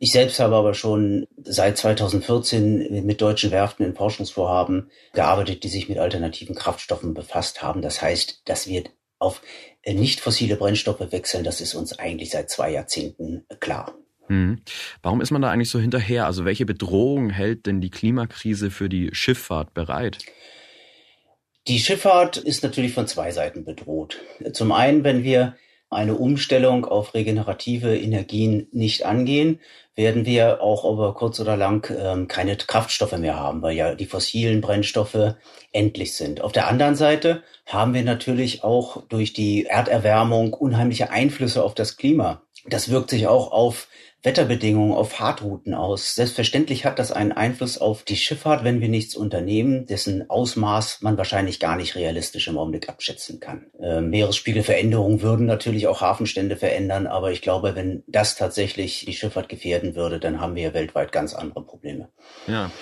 Ich 0.00 0.12
selbst 0.12 0.40
habe 0.40 0.56
aber 0.56 0.74
schon 0.74 1.26
seit 1.44 1.78
2014 1.78 3.04
mit 3.04 3.20
deutschen 3.20 3.50
Werften 3.50 3.84
in 3.84 3.94
Forschungsvorhaben 3.94 4.90
gearbeitet, 5.12 5.64
die 5.64 5.68
sich 5.68 5.88
mit 5.88 5.98
alternativen 5.98 6.54
Kraftstoffen 6.54 7.14
befasst 7.14 7.62
haben. 7.62 7.82
Das 7.82 8.02
heißt, 8.02 8.42
dass 8.46 8.66
wir 8.66 8.84
auf 9.18 9.42
nicht 9.86 10.20
fossile 10.20 10.56
Brennstoffe 10.56 11.12
wechseln, 11.12 11.44
das 11.44 11.60
ist 11.60 11.74
uns 11.74 11.98
eigentlich 11.98 12.30
seit 12.30 12.50
zwei 12.50 12.70
Jahrzehnten 12.70 13.44
klar. 13.60 13.94
Hm. 14.28 14.60
Warum 15.02 15.20
ist 15.20 15.30
man 15.30 15.42
da 15.42 15.50
eigentlich 15.50 15.70
so 15.70 15.78
hinterher? 15.78 16.26
Also 16.26 16.44
welche 16.44 16.66
Bedrohung 16.66 17.30
hält 17.30 17.66
denn 17.66 17.80
die 17.80 17.90
Klimakrise 17.90 18.70
für 18.70 18.88
die 18.88 19.10
Schifffahrt 19.12 19.72
bereit? 19.72 20.18
Die 21.68 21.78
Schifffahrt 21.78 22.36
ist 22.36 22.62
natürlich 22.62 22.92
von 22.92 23.06
zwei 23.06 23.30
Seiten 23.32 23.64
bedroht. 23.64 24.20
Zum 24.52 24.72
einen, 24.72 25.04
wenn 25.04 25.24
wir 25.24 25.56
eine 25.90 26.14
Umstellung 26.14 26.84
auf 26.84 27.14
regenerative 27.14 27.96
Energien 27.96 28.68
nicht 28.72 29.06
angehen, 29.06 29.60
werden 29.94 30.26
wir 30.26 30.60
auch 30.60 30.90
über 30.90 31.14
kurz 31.14 31.40
oder 31.40 31.56
lang 31.56 31.90
ähm, 31.96 32.28
keine 32.28 32.56
Kraftstoffe 32.56 33.16
mehr 33.16 33.38
haben, 33.38 33.62
weil 33.62 33.76
ja 33.76 33.94
die 33.94 34.06
fossilen 34.06 34.60
Brennstoffe 34.60 35.36
endlich 35.72 36.14
sind. 36.14 36.40
Auf 36.42 36.52
der 36.52 36.68
anderen 36.68 36.96
Seite 36.96 37.42
haben 37.64 37.94
wir 37.94 38.02
natürlich 38.02 38.62
auch 38.62 39.06
durch 39.08 39.32
die 39.32 39.64
Erderwärmung 39.64 40.52
unheimliche 40.52 41.10
Einflüsse 41.10 41.64
auf 41.64 41.74
das 41.74 41.96
Klima. 41.96 42.45
Das 42.68 42.88
wirkt 42.88 43.10
sich 43.10 43.26
auch 43.26 43.52
auf 43.52 43.88
Wetterbedingungen 44.26 44.92
auf 44.92 45.12
Fahrtrouten 45.12 45.72
aus. 45.72 46.16
Selbstverständlich 46.16 46.84
hat 46.84 46.98
das 46.98 47.12
einen 47.12 47.30
Einfluss 47.30 47.78
auf 47.78 48.02
die 48.02 48.16
Schifffahrt, 48.16 48.64
wenn 48.64 48.80
wir 48.80 48.88
nichts 48.88 49.14
unternehmen, 49.14 49.86
dessen 49.86 50.28
Ausmaß 50.28 51.02
man 51.02 51.16
wahrscheinlich 51.16 51.60
gar 51.60 51.76
nicht 51.76 51.94
realistisch 51.94 52.48
im 52.48 52.58
Augenblick 52.58 52.88
abschätzen 52.88 53.38
kann. 53.38 53.66
Äh, 53.80 54.00
Meeresspiegelveränderungen 54.00 55.22
würden 55.22 55.46
natürlich 55.46 55.86
auch 55.86 56.00
Hafenstände 56.00 56.56
verändern, 56.56 57.06
aber 57.06 57.30
ich 57.30 57.40
glaube, 57.40 57.76
wenn 57.76 58.02
das 58.08 58.34
tatsächlich 58.34 59.04
die 59.06 59.14
Schifffahrt 59.14 59.48
gefährden 59.48 59.94
würde, 59.94 60.18
dann 60.18 60.40
haben 60.40 60.56
wir 60.56 60.74
weltweit 60.74 61.12
ganz 61.12 61.32
andere 61.32 61.64
Probleme. 61.64 62.08
Ja. 62.48 62.72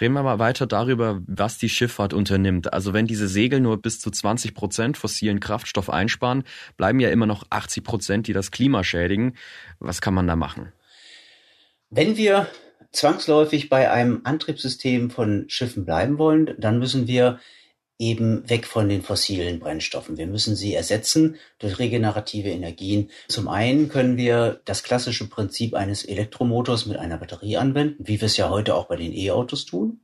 Reden 0.00 0.14
wir 0.14 0.22
mal 0.22 0.38
weiter 0.38 0.66
darüber, 0.66 1.20
was 1.26 1.58
die 1.58 1.68
Schifffahrt 1.68 2.12
unternimmt. 2.12 2.72
Also 2.72 2.92
wenn 2.92 3.06
diese 3.06 3.28
Segel 3.28 3.60
nur 3.60 3.80
bis 3.80 4.00
zu 4.00 4.10
20 4.10 4.54
Prozent 4.54 4.96
fossilen 4.96 5.40
Kraftstoff 5.40 5.88
einsparen, 5.88 6.44
bleiben 6.76 7.00
ja 7.00 7.10
immer 7.10 7.26
noch 7.26 7.44
80 7.50 7.84
Prozent, 7.84 8.26
die 8.26 8.32
das 8.32 8.50
Klima 8.50 8.82
schädigen. 8.82 9.36
Was 9.78 10.00
kann 10.00 10.14
man 10.14 10.26
da 10.26 10.36
machen? 10.36 10.72
Wenn 11.90 12.16
wir 12.16 12.48
zwangsläufig 12.90 13.68
bei 13.68 13.90
einem 13.90 14.22
Antriebssystem 14.24 15.10
von 15.10 15.44
Schiffen 15.48 15.84
bleiben 15.84 16.18
wollen, 16.18 16.54
dann 16.58 16.78
müssen 16.78 17.06
wir 17.06 17.38
eben 17.98 18.48
weg 18.48 18.66
von 18.66 18.88
den 18.88 19.02
fossilen 19.02 19.60
Brennstoffen. 19.60 20.18
Wir 20.18 20.26
müssen 20.26 20.56
sie 20.56 20.74
ersetzen 20.74 21.36
durch 21.58 21.78
regenerative 21.78 22.50
Energien. 22.50 23.10
Zum 23.28 23.48
einen 23.48 23.88
können 23.88 24.16
wir 24.16 24.60
das 24.64 24.82
klassische 24.82 25.28
Prinzip 25.28 25.74
eines 25.74 26.04
Elektromotors 26.04 26.86
mit 26.86 26.98
einer 26.98 27.18
Batterie 27.18 27.56
anwenden, 27.56 28.04
wie 28.04 28.20
wir 28.20 28.26
es 28.26 28.36
ja 28.36 28.50
heute 28.50 28.74
auch 28.74 28.86
bei 28.86 28.96
den 28.96 29.12
E-Autos 29.12 29.64
tun. 29.64 30.00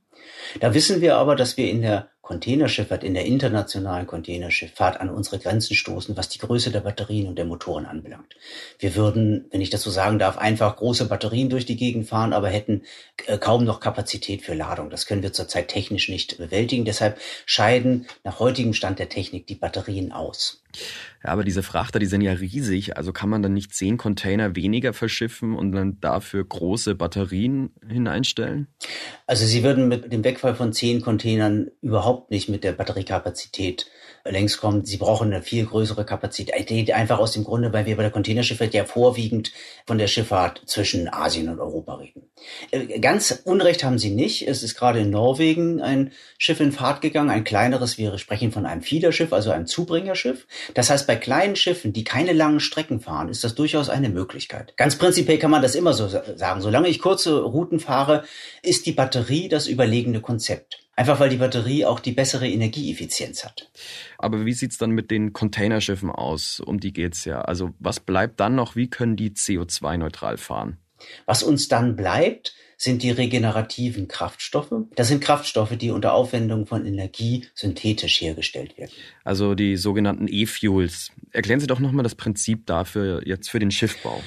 Da 0.59 0.73
wissen 0.73 1.01
wir 1.01 1.17
aber, 1.17 1.35
dass 1.35 1.57
wir 1.57 1.69
in 1.69 1.81
der 1.81 2.09
Containerschifffahrt, 2.31 3.03
in 3.03 3.13
der 3.13 3.25
internationalen 3.25 4.07
Containerschifffahrt 4.07 5.01
an 5.01 5.09
unsere 5.09 5.37
Grenzen 5.37 5.75
stoßen, 5.75 6.15
was 6.15 6.29
die 6.29 6.39
Größe 6.39 6.71
der 6.71 6.79
Batterien 6.79 7.27
und 7.27 7.35
der 7.35 7.43
Motoren 7.43 7.85
anbelangt. 7.85 8.37
Wir 8.79 8.95
würden, 8.95 9.47
wenn 9.51 9.59
ich 9.59 9.69
das 9.69 9.81
so 9.81 9.91
sagen 9.91 10.17
darf, 10.17 10.37
einfach 10.37 10.77
große 10.77 11.09
Batterien 11.09 11.49
durch 11.49 11.65
die 11.65 11.75
Gegend 11.75 12.07
fahren, 12.07 12.31
aber 12.31 12.47
hätten 12.47 12.83
äh, 13.27 13.37
kaum 13.37 13.65
noch 13.65 13.81
Kapazität 13.81 14.43
für 14.43 14.53
Ladung. 14.53 14.89
Das 14.89 15.07
können 15.07 15.23
wir 15.23 15.33
zurzeit 15.33 15.67
technisch 15.67 16.07
nicht 16.07 16.37
bewältigen. 16.37 16.85
Deshalb 16.85 17.19
scheiden 17.45 18.07
nach 18.23 18.39
heutigem 18.39 18.73
Stand 18.73 18.99
der 18.99 19.09
Technik 19.09 19.45
die 19.47 19.55
Batterien 19.55 20.13
aus. 20.13 20.61
Ja, 21.23 21.29
aber 21.31 21.43
diese 21.43 21.63
Frachter, 21.63 21.99
die 21.99 22.05
sind 22.05 22.21
ja 22.21 22.33
riesig. 22.33 22.97
Also 22.97 23.13
kann 23.13 23.29
man 23.29 23.41
dann 23.41 23.53
nicht 23.53 23.73
zehn 23.73 23.97
Container 23.97 24.55
weniger 24.55 24.93
verschiffen 24.93 25.55
und 25.55 25.71
dann 25.71 25.99
dafür 25.99 26.43
große 26.43 26.95
Batterien 26.95 27.71
hineinstellen? 27.87 28.67
Also 29.27 29.45
Sie 29.45 29.63
würden 29.63 29.87
mit 29.87 30.11
dem 30.11 30.23
Wegfall 30.23 30.55
von 30.55 30.73
zehn 30.73 31.01
Containern 31.01 31.67
überhaupt 31.81 32.31
nicht 32.31 32.49
mit 32.49 32.63
der 32.63 32.73
Batteriekapazität 32.73 33.87
längs 34.25 34.57
kommen. 34.57 34.85
Sie 34.85 34.97
brauchen 34.97 35.33
eine 35.33 35.41
viel 35.41 35.65
größere 35.65 36.05
Kapazität. 36.05 36.91
Einfach 36.91 37.19
aus 37.19 37.33
dem 37.33 37.43
Grunde, 37.43 37.73
weil 37.73 37.85
wir 37.85 37.95
bei 37.97 38.03
der 38.03 38.11
Containerschifffahrt 38.11 38.73
ja 38.73 38.85
vorwiegend 38.85 39.51
von 39.85 39.97
der 39.97 40.07
Schifffahrt 40.07 40.61
zwischen 40.65 41.11
Asien 41.11 41.49
und 41.49 41.59
Europa 41.59 41.95
reden. 41.95 42.23
Äh, 42.71 42.99
ganz 42.99 43.41
Unrecht 43.43 43.83
haben 43.83 43.97
Sie 43.97 44.09
nicht. 44.09 44.47
Es 44.47 44.63
ist 44.63 44.75
gerade 44.75 44.99
in 44.99 45.09
Norwegen 45.09 45.81
ein 45.81 46.11
Schiff 46.37 46.59
in 46.59 46.71
Fahrt 46.71 47.01
gegangen, 47.01 47.29
ein 47.29 47.43
kleineres. 47.43 47.97
Wir 47.97 48.17
sprechen 48.17 48.51
von 48.51 48.65
einem 48.65 48.81
Fiederschiff, 48.81 49.33
also 49.33 49.51
einem 49.51 49.67
Zubringerschiff. 49.67 50.47
Das 50.73 50.89
heißt, 50.89 51.07
bei 51.07 51.15
kleinen 51.15 51.55
Schiffen, 51.55 51.93
die 51.93 52.03
keine 52.03 52.33
langen 52.33 52.59
Strecken 52.59 52.99
fahren, 52.99 53.29
ist 53.29 53.43
das 53.43 53.55
durchaus 53.55 53.89
eine 53.89 54.09
Möglichkeit. 54.09 54.75
Ganz 54.77 54.97
prinzipiell 54.97 55.39
kann 55.39 55.51
man 55.51 55.61
das 55.61 55.75
immer 55.75 55.93
so 55.93 56.07
sagen. 56.07 56.61
Solange 56.61 56.87
ich 56.87 56.99
kurze 56.99 57.41
Routen 57.41 57.79
fahre, 57.79 58.23
ist 58.61 58.85
die 58.85 58.91
Batterie 58.91 59.49
das 59.49 59.67
überlegene 59.67 60.21
Konzept. 60.21 60.79
Einfach 61.01 61.19
weil 61.19 61.29
die 61.29 61.37
Batterie 61.37 61.83
auch 61.83 61.99
die 61.99 62.11
bessere 62.11 62.47
Energieeffizienz 62.47 63.43
hat. 63.43 63.71
Aber 64.19 64.45
wie 64.45 64.53
sieht's 64.53 64.77
dann 64.77 64.91
mit 64.91 65.09
den 65.09 65.33
Containerschiffen 65.33 66.11
aus? 66.11 66.59
Um 66.59 66.79
die 66.79 66.93
geht's 66.93 67.25
ja. 67.25 67.41
Also 67.41 67.71
was 67.79 67.99
bleibt 67.99 68.39
dann 68.39 68.53
noch? 68.53 68.75
Wie 68.75 68.87
können 68.87 69.15
die 69.15 69.31
CO2-neutral 69.31 70.37
fahren? 70.37 70.77
Was 71.25 71.41
uns 71.41 71.67
dann 71.67 71.95
bleibt, 71.95 72.53
sind 72.77 73.01
die 73.01 73.09
regenerativen 73.09 74.07
Kraftstoffe. 74.07 74.71
Das 74.95 75.07
sind 75.07 75.23
Kraftstoffe, 75.23 75.75
die 75.75 75.89
unter 75.89 76.13
Aufwendung 76.13 76.67
von 76.67 76.85
Energie 76.85 77.47
synthetisch 77.55 78.21
hergestellt 78.21 78.77
werden. 78.77 78.91
Also 79.23 79.55
die 79.55 79.77
sogenannten 79.77 80.27
E-Fuels. 80.27 81.13
Erklären 81.31 81.59
Sie 81.59 81.65
doch 81.65 81.79
nochmal 81.79 82.03
das 82.03 82.13
Prinzip 82.13 82.67
dafür 82.67 83.25
jetzt 83.25 83.49
für 83.49 83.57
den 83.57 83.71
Schiffbau. 83.71 84.21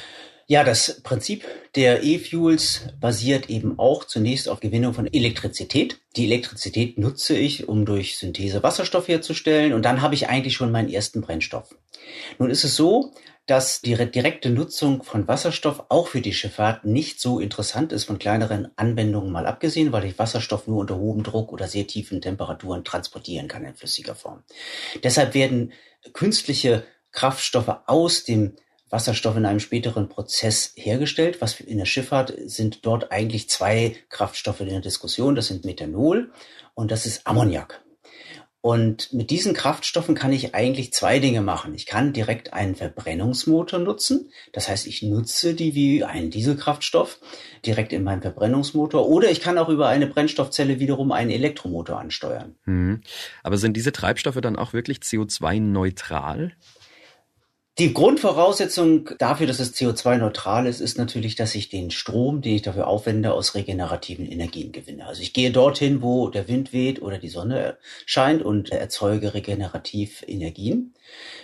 Ja, 0.46 0.62
das 0.62 1.00
Prinzip 1.02 1.44
der 1.74 2.02
E-Fuels 2.02 2.88
basiert 3.00 3.48
eben 3.48 3.78
auch 3.78 4.04
zunächst 4.04 4.48
auf 4.48 4.60
Gewinnung 4.60 4.92
von 4.92 5.06
Elektrizität. 5.06 6.00
Die 6.16 6.24
Elektrizität 6.26 6.98
nutze 6.98 7.36
ich, 7.36 7.66
um 7.68 7.86
durch 7.86 8.18
Synthese 8.18 8.62
Wasserstoff 8.62 9.08
herzustellen 9.08 9.72
und 9.72 9.84
dann 9.84 10.02
habe 10.02 10.14
ich 10.14 10.28
eigentlich 10.28 10.54
schon 10.54 10.70
meinen 10.70 10.90
ersten 10.90 11.22
Brennstoff. 11.22 11.74
Nun 12.38 12.50
ist 12.50 12.64
es 12.64 12.76
so, 12.76 13.12
dass 13.46 13.82
die 13.82 13.94
direkte 13.94 14.50
Nutzung 14.50 15.02
von 15.02 15.28
Wasserstoff 15.28 15.84
auch 15.88 16.08
für 16.08 16.20
die 16.20 16.32
Schifffahrt 16.32 16.84
nicht 16.84 17.20
so 17.20 17.40
interessant 17.40 17.92
ist, 17.92 18.04
von 18.04 18.18
kleineren 18.18 18.70
Anwendungen 18.76 19.32
mal 19.32 19.46
abgesehen, 19.46 19.92
weil 19.92 20.04
ich 20.04 20.18
Wasserstoff 20.18 20.66
nur 20.66 20.78
unter 20.78 20.96
hohem 20.96 21.22
Druck 21.22 21.52
oder 21.52 21.68
sehr 21.68 21.86
tiefen 21.86 22.22
Temperaturen 22.22 22.84
transportieren 22.84 23.48
kann 23.48 23.64
in 23.64 23.74
flüssiger 23.74 24.14
Form. 24.14 24.42
Deshalb 25.02 25.34
werden 25.34 25.72
künstliche 26.12 26.84
Kraftstoffe 27.12 27.76
aus 27.86 28.24
dem 28.24 28.56
Wasserstoff 28.94 29.36
in 29.36 29.44
einem 29.44 29.60
späteren 29.60 30.08
Prozess 30.08 30.72
hergestellt. 30.76 31.40
Was 31.40 31.60
in 31.60 31.78
der 31.78 31.84
Schifffahrt 31.84 32.32
sind 32.46 32.86
dort 32.86 33.10
eigentlich 33.12 33.50
zwei 33.50 33.96
Kraftstoffe 34.08 34.60
in 34.60 34.68
der 34.68 34.80
Diskussion. 34.80 35.34
Das 35.34 35.48
sind 35.48 35.64
Methanol 35.64 36.30
und 36.74 36.90
das 36.90 37.04
ist 37.04 37.26
Ammoniak. 37.26 37.82
Und 38.60 39.12
mit 39.12 39.28
diesen 39.28 39.52
Kraftstoffen 39.52 40.14
kann 40.14 40.32
ich 40.32 40.54
eigentlich 40.54 40.94
zwei 40.94 41.18
Dinge 41.18 41.42
machen. 41.42 41.74
Ich 41.74 41.84
kann 41.84 42.14
direkt 42.14 42.54
einen 42.54 42.76
Verbrennungsmotor 42.76 43.78
nutzen. 43.78 44.30
Das 44.54 44.70
heißt, 44.70 44.86
ich 44.86 45.02
nutze 45.02 45.52
die 45.52 45.74
wie 45.74 46.02
einen 46.02 46.30
Dieselkraftstoff 46.30 47.18
direkt 47.66 47.92
in 47.92 48.04
meinem 48.04 48.22
Verbrennungsmotor. 48.22 49.06
Oder 49.06 49.30
ich 49.30 49.42
kann 49.42 49.58
auch 49.58 49.68
über 49.68 49.88
eine 49.88 50.06
Brennstoffzelle 50.06 50.80
wiederum 50.80 51.12
einen 51.12 51.30
Elektromotor 51.30 51.98
ansteuern. 51.98 52.54
Mhm. 52.64 53.02
Aber 53.42 53.58
sind 53.58 53.76
diese 53.76 53.92
Treibstoffe 53.92 54.40
dann 54.40 54.56
auch 54.56 54.72
wirklich 54.72 55.00
CO2-neutral? 55.00 56.52
Die 57.78 57.92
Grundvoraussetzung 57.92 59.10
dafür, 59.18 59.48
dass 59.48 59.58
es 59.58 59.74
CO2-neutral 59.74 60.68
ist, 60.68 60.78
ist 60.78 60.96
natürlich, 60.96 61.34
dass 61.34 61.56
ich 61.56 61.70
den 61.70 61.90
Strom, 61.90 62.40
den 62.40 62.54
ich 62.54 62.62
dafür 62.62 62.86
aufwende, 62.86 63.32
aus 63.32 63.56
regenerativen 63.56 64.30
Energien 64.30 64.70
gewinne. 64.70 65.04
Also 65.06 65.22
ich 65.22 65.32
gehe 65.32 65.50
dorthin, 65.50 66.00
wo 66.00 66.28
der 66.28 66.46
Wind 66.46 66.72
weht 66.72 67.02
oder 67.02 67.18
die 67.18 67.28
Sonne 67.28 67.76
scheint 68.06 68.42
und 68.42 68.70
erzeuge 68.70 69.34
regenerativ 69.34 70.22
Energien. 70.24 70.94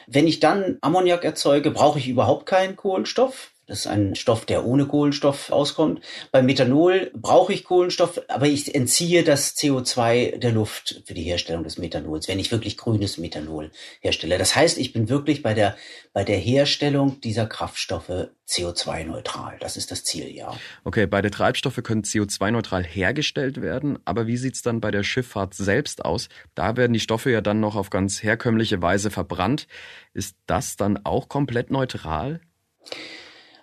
Wenn 0.07 0.29
ich 0.29 0.39
dann 0.39 0.79
Ammoniak 0.83 1.25
erzeuge, 1.25 1.73
brauche 1.73 1.99
ich 1.99 2.07
überhaupt 2.07 2.47
keinen 2.47 2.77
Kohlenstoff. 2.77 3.50
Das 3.71 3.79
ist 3.79 3.87
ein 3.87 4.17
Stoff, 4.17 4.47
der 4.47 4.67
ohne 4.67 4.85
Kohlenstoff 4.87 5.53
auskommt. 5.53 6.01
Beim 6.33 6.45
Methanol 6.45 7.13
brauche 7.15 7.53
ich 7.53 7.63
Kohlenstoff, 7.63 8.21
aber 8.27 8.49
ich 8.49 8.75
entziehe 8.75 9.23
das 9.23 9.57
CO2 9.57 10.39
der 10.39 10.51
Luft 10.51 11.05
für 11.07 11.15
die 11.15 11.23
Herstellung 11.23 11.63
des 11.63 11.79
Methanols, 11.79 12.27
wenn 12.27 12.41
ich 12.41 12.51
wirklich 12.51 12.77
grünes 12.77 13.17
Methanol 13.17 13.71
herstelle. 14.01 14.39
Das 14.39 14.57
heißt, 14.57 14.77
ich 14.77 14.93
bin 14.93 15.09
wirklich 15.09 15.45
bei 15.45 15.55
der, 15.55 15.77
bei 16.13 16.25
der 16.25 16.39
Herstellung 16.39 17.21
dieser 17.21 17.47
Kraftstoffe 17.47 18.31
CO2-neutral. 18.49 19.57
Das 19.61 19.77
ist 19.77 19.93
das 19.93 20.03
Ziel, 20.03 20.35
ja. 20.35 20.53
Okay, 20.83 21.07
beide 21.07 21.31
Treibstoffe 21.31 21.81
können 21.85 22.03
CO2-neutral 22.03 22.83
hergestellt 22.83 23.63
werden, 23.63 24.01
aber 24.05 24.27
wie 24.27 24.37
sieht's 24.37 24.63
dann 24.63 24.81
bei 24.81 24.91
der 24.91 25.05
Schifffahrt 25.05 25.55
selbst 25.55 26.05
aus? 26.05 26.29
Da 26.57 26.77
werden 26.77 26.93
die 26.93 26.99
Stoffe 26.99 27.31
ja 27.31 27.41
dann 27.41 27.61
noch 27.61 27.77
auf 27.77 27.91
ganz 27.91 28.25
herkömmliche 28.25 28.83
Weise 28.83 29.13
verbrannt. 29.13 29.69
Ist 30.13 30.35
das 30.47 30.75
dann 30.75 30.99
auch 31.05 31.29
komplett 31.29 31.71
neutral? 31.71 32.41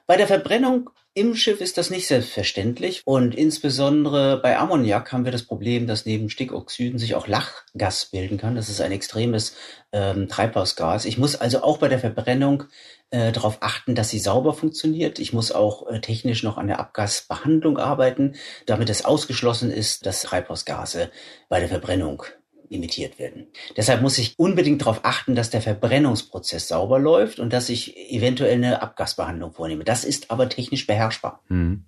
Bei 0.07 0.15
der 0.15 0.27
Verbrennung 0.27 0.89
im 1.13 1.35
Schiff 1.35 1.59
ist 1.59 1.77
das 1.77 1.89
nicht 1.89 2.07
selbstverständlich 2.07 3.01
und 3.03 3.35
insbesondere 3.35 4.39
bei 4.41 4.57
Ammoniak 4.57 5.11
haben 5.11 5.25
wir 5.25 5.33
das 5.33 5.43
Problem, 5.43 5.85
dass 5.85 6.05
neben 6.05 6.29
Stickoxiden 6.29 6.97
sich 6.97 7.13
auch 7.13 7.27
Lachgas 7.27 8.05
bilden 8.05 8.37
kann. 8.37 8.55
Das 8.55 8.69
ist 8.69 8.79
ein 8.79 8.93
extremes 8.93 9.57
ähm, 9.91 10.29
Treibhausgas. 10.29 11.03
Ich 11.03 11.17
muss 11.17 11.35
also 11.35 11.61
auch 11.61 11.79
bei 11.79 11.89
der 11.89 11.99
Verbrennung 11.99 12.63
äh, 13.09 13.33
darauf 13.33 13.57
achten, 13.59 13.95
dass 13.95 14.07
sie 14.07 14.19
sauber 14.19 14.53
funktioniert. 14.53 15.19
Ich 15.19 15.33
muss 15.33 15.51
auch 15.51 15.87
äh, 15.87 15.99
technisch 15.99 16.41
noch 16.41 16.57
an 16.57 16.67
der 16.67 16.79
Abgasbehandlung 16.79 17.77
arbeiten, 17.77 18.35
damit 18.65 18.89
es 18.89 19.03
ausgeschlossen 19.03 19.71
ist, 19.71 20.05
dass 20.05 20.21
Treibhausgase 20.21 21.11
bei 21.49 21.59
der 21.59 21.67
Verbrennung 21.67 22.23
imitiert 22.69 23.19
werden. 23.19 23.47
Deshalb 23.75 24.01
muss 24.01 24.17
ich 24.17 24.33
unbedingt 24.37 24.81
darauf 24.81 25.01
achten, 25.03 25.35
dass 25.35 25.49
der 25.49 25.61
Verbrennungsprozess 25.61 26.67
sauber 26.67 26.99
läuft 26.99 27.39
und 27.39 27.53
dass 27.53 27.69
ich 27.69 27.97
eventuell 28.11 28.53
eine 28.53 28.81
Abgasbehandlung 28.81 29.53
vornehme. 29.53 29.83
Das 29.83 30.03
ist 30.03 30.31
aber 30.31 30.49
technisch 30.49 30.87
beherrschbar. 30.87 31.43
Hm. 31.47 31.85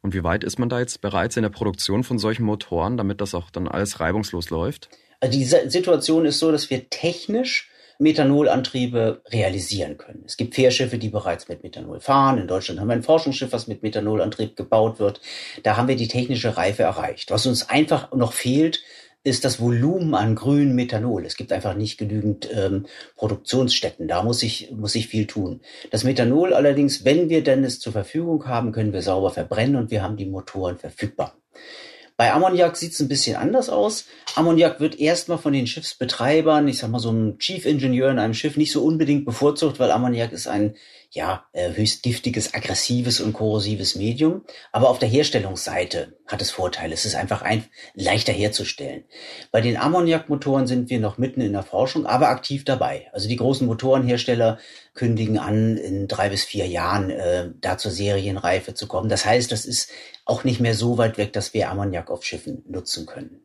Und 0.00 0.14
wie 0.14 0.24
weit 0.24 0.44
ist 0.44 0.58
man 0.58 0.68
da 0.68 0.80
jetzt 0.80 1.00
bereits 1.00 1.36
in 1.36 1.42
der 1.42 1.50
Produktion 1.50 2.04
von 2.04 2.18
solchen 2.18 2.44
Motoren, 2.44 2.96
damit 2.96 3.20
das 3.20 3.34
auch 3.34 3.50
dann 3.50 3.68
alles 3.68 4.00
reibungslos 4.00 4.50
läuft? 4.50 4.88
Also 5.20 5.38
die 5.38 5.44
Situation 5.44 6.26
ist 6.26 6.38
so, 6.38 6.50
dass 6.50 6.68
wir 6.70 6.90
technisch 6.90 7.70
Methanolantriebe 8.02 9.22
realisieren 9.30 9.96
können. 9.96 10.24
Es 10.26 10.36
gibt 10.36 10.54
Fährschiffe, 10.54 10.98
die 10.98 11.08
bereits 11.08 11.48
mit 11.48 11.62
Methanol 11.62 12.00
fahren. 12.00 12.38
In 12.38 12.48
Deutschland 12.48 12.80
haben 12.80 12.88
wir 12.88 12.94
ein 12.94 13.02
Forschungsschiff, 13.02 13.52
was 13.52 13.68
mit 13.68 13.82
Methanolantrieb 13.82 14.56
gebaut 14.56 14.98
wird. 14.98 15.20
Da 15.62 15.76
haben 15.76 15.88
wir 15.88 15.96
die 15.96 16.08
technische 16.08 16.56
Reife 16.56 16.82
erreicht. 16.82 17.30
Was 17.30 17.46
uns 17.46 17.68
einfach 17.68 18.12
noch 18.12 18.32
fehlt, 18.32 18.82
ist 19.24 19.44
das 19.44 19.60
Volumen 19.60 20.14
an 20.14 20.34
grünem 20.34 20.74
Methanol. 20.74 21.24
Es 21.24 21.36
gibt 21.36 21.52
einfach 21.52 21.74
nicht 21.74 21.98
genügend 21.98 22.48
ähm, 22.52 22.86
Produktionsstätten. 23.16 24.08
Da 24.08 24.22
muss 24.22 24.42
ich, 24.42 24.72
muss 24.72 24.94
ich 24.94 25.06
viel 25.06 25.26
tun. 25.26 25.60
Das 25.90 26.02
Methanol 26.04 26.52
allerdings, 26.54 27.04
wenn 27.04 27.28
wir 27.28 27.44
denn 27.44 27.62
es 27.62 27.78
zur 27.78 27.92
Verfügung 27.92 28.46
haben, 28.46 28.72
können 28.72 28.92
wir 28.92 29.02
sauber 29.02 29.30
verbrennen 29.30 29.76
und 29.76 29.90
wir 29.90 30.02
haben 30.02 30.16
die 30.16 30.26
Motoren 30.26 30.78
verfügbar. 30.78 31.36
Bei 32.16 32.32
Ammoniak 32.32 32.76
sieht 32.76 32.92
es 32.92 33.00
ein 33.00 33.08
bisschen 33.08 33.36
anders 33.36 33.68
aus. 33.68 34.06
Ammoniak 34.34 34.80
wird 34.80 34.98
erstmal 34.98 35.38
von 35.38 35.52
den 35.52 35.66
Schiffsbetreibern, 35.66 36.68
ich 36.68 36.78
sag 36.78 36.90
mal 36.90 36.98
so 36.98 37.10
ein 37.10 37.38
Chief 37.38 37.66
Ingenieur 37.66 38.10
in 38.10 38.18
einem 38.18 38.34
Schiff, 38.34 38.56
nicht 38.56 38.72
so 38.72 38.84
unbedingt 38.84 39.24
bevorzugt, 39.24 39.78
weil 39.78 39.90
Ammoniak 39.90 40.32
ist 40.32 40.46
ein 40.46 40.74
ja, 41.14 41.44
äh, 41.52 41.74
höchst 41.74 42.02
giftiges, 42.02 42.54
aggressives 42.54 43.20
und 43.20 43.34
korrosives 43.34 43.96
Medium. 43.96 44.46
Aber 44.72 44.88
auf 44.88 44.98
der 44.98 45.10
Herstellungsseite 45.10 46.16
hat 46.26 46.40
es 46.40 46.50
Vorteile. 46.50 46.94
Es 46.94 47.04
ist 47.04 47.16
einfach 47.16 47.42
ein, 47.42 47.66
leichter 47.94 48.32
herzustellen. 48.32 49.04
Bei 49.50 49.60
den 49.60 49.76
Ammoniakmotoren 49.76 50.66
sind 50.66 50.88
wir 50.88 51.00
noch 51.00 51.18
mitten 51.18 51.42
in 51.42 51.52
der 51.52 51.64
Forschung, 51.64 52.06
aber 52.06 52.28
aktiv 52.28 52.64
dabei. 52.64 53.08
Also 53.12 53.28
die 53.28 53.36
großen 53.36 53.66
Motorenhersteller 53.66 54.58
kündigen 54.94 55.38
an, 55.38 55.76
in 55.76 56.08
drei 56.08 56.30
bis 56.30 56.44
vier 56.44 56.66
Jahren 56.66 57.10
äh, 57.10 57.50
da 57.60 57.76
zur 57.76 57.90
Serienreife 57.90 58.72
zu 58.72 58.86
kommen. 58.86 59.10
Das 59.10 59.26
heißt, 59.26 59.52
das 59.52 59.66
ist 59.66 59.90
auch 60.24 60.44
nicht 60.44 60.60
mehr 60.60 60.74
so 60.74 60.98
weit 60.98 61.18
weg, 61.18 61.32
dass 61.32 61.54
wir 61.54 61.70
Ammoniak 61.70 62.10
auf 62.10 62.24
Schiffen 62.24 62.62
nutzen 62.66 63.06
können. 63.06 63.42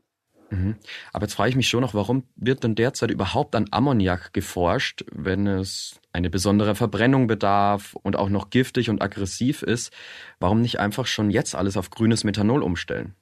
Mhm. 0.49 0.75
Aber 1.11 1.25
jetzt 1.25 1.33
frage 1.33 1.49
ich 1.49 1.55
mich 1.55 1.67
schon 1.67 1.81
noch, 1.81 1.93
warum 1.93 2.23
wird 2.35 2.63
denn 2.63 2.75
derzeit 2.75 3.11
überhaupt 3.11 3.55
an 3.55 3.67
Ammoniak 3.71 4.33
geforscht, 4.33 5.03
wenn 5.11 5.47
es 5.47 5.99
eine 6.13 6.29
besondere 6.29 6.75
Verbrennung 6.75 7.27
bedarf 7.27 7.95
und 8.01 8.15
auch 8.15 8.29
noch 8.29 8.49
giftig 8.49 8.89
und 8.89 9.01
aggressiv 9.01 9.61
ist? 9.61 9.91
Warum 10.39 10.61
nicht 10.61 10.79
einfach 10.79 11.05
schon 11.05 11.29
jetzt 11.29 11.55
alles 11.55 11.77
auf 11.77 11.89
grünes 11.89 12.23
Methanol 12.23 12.63
umstellen? 12.63 13.15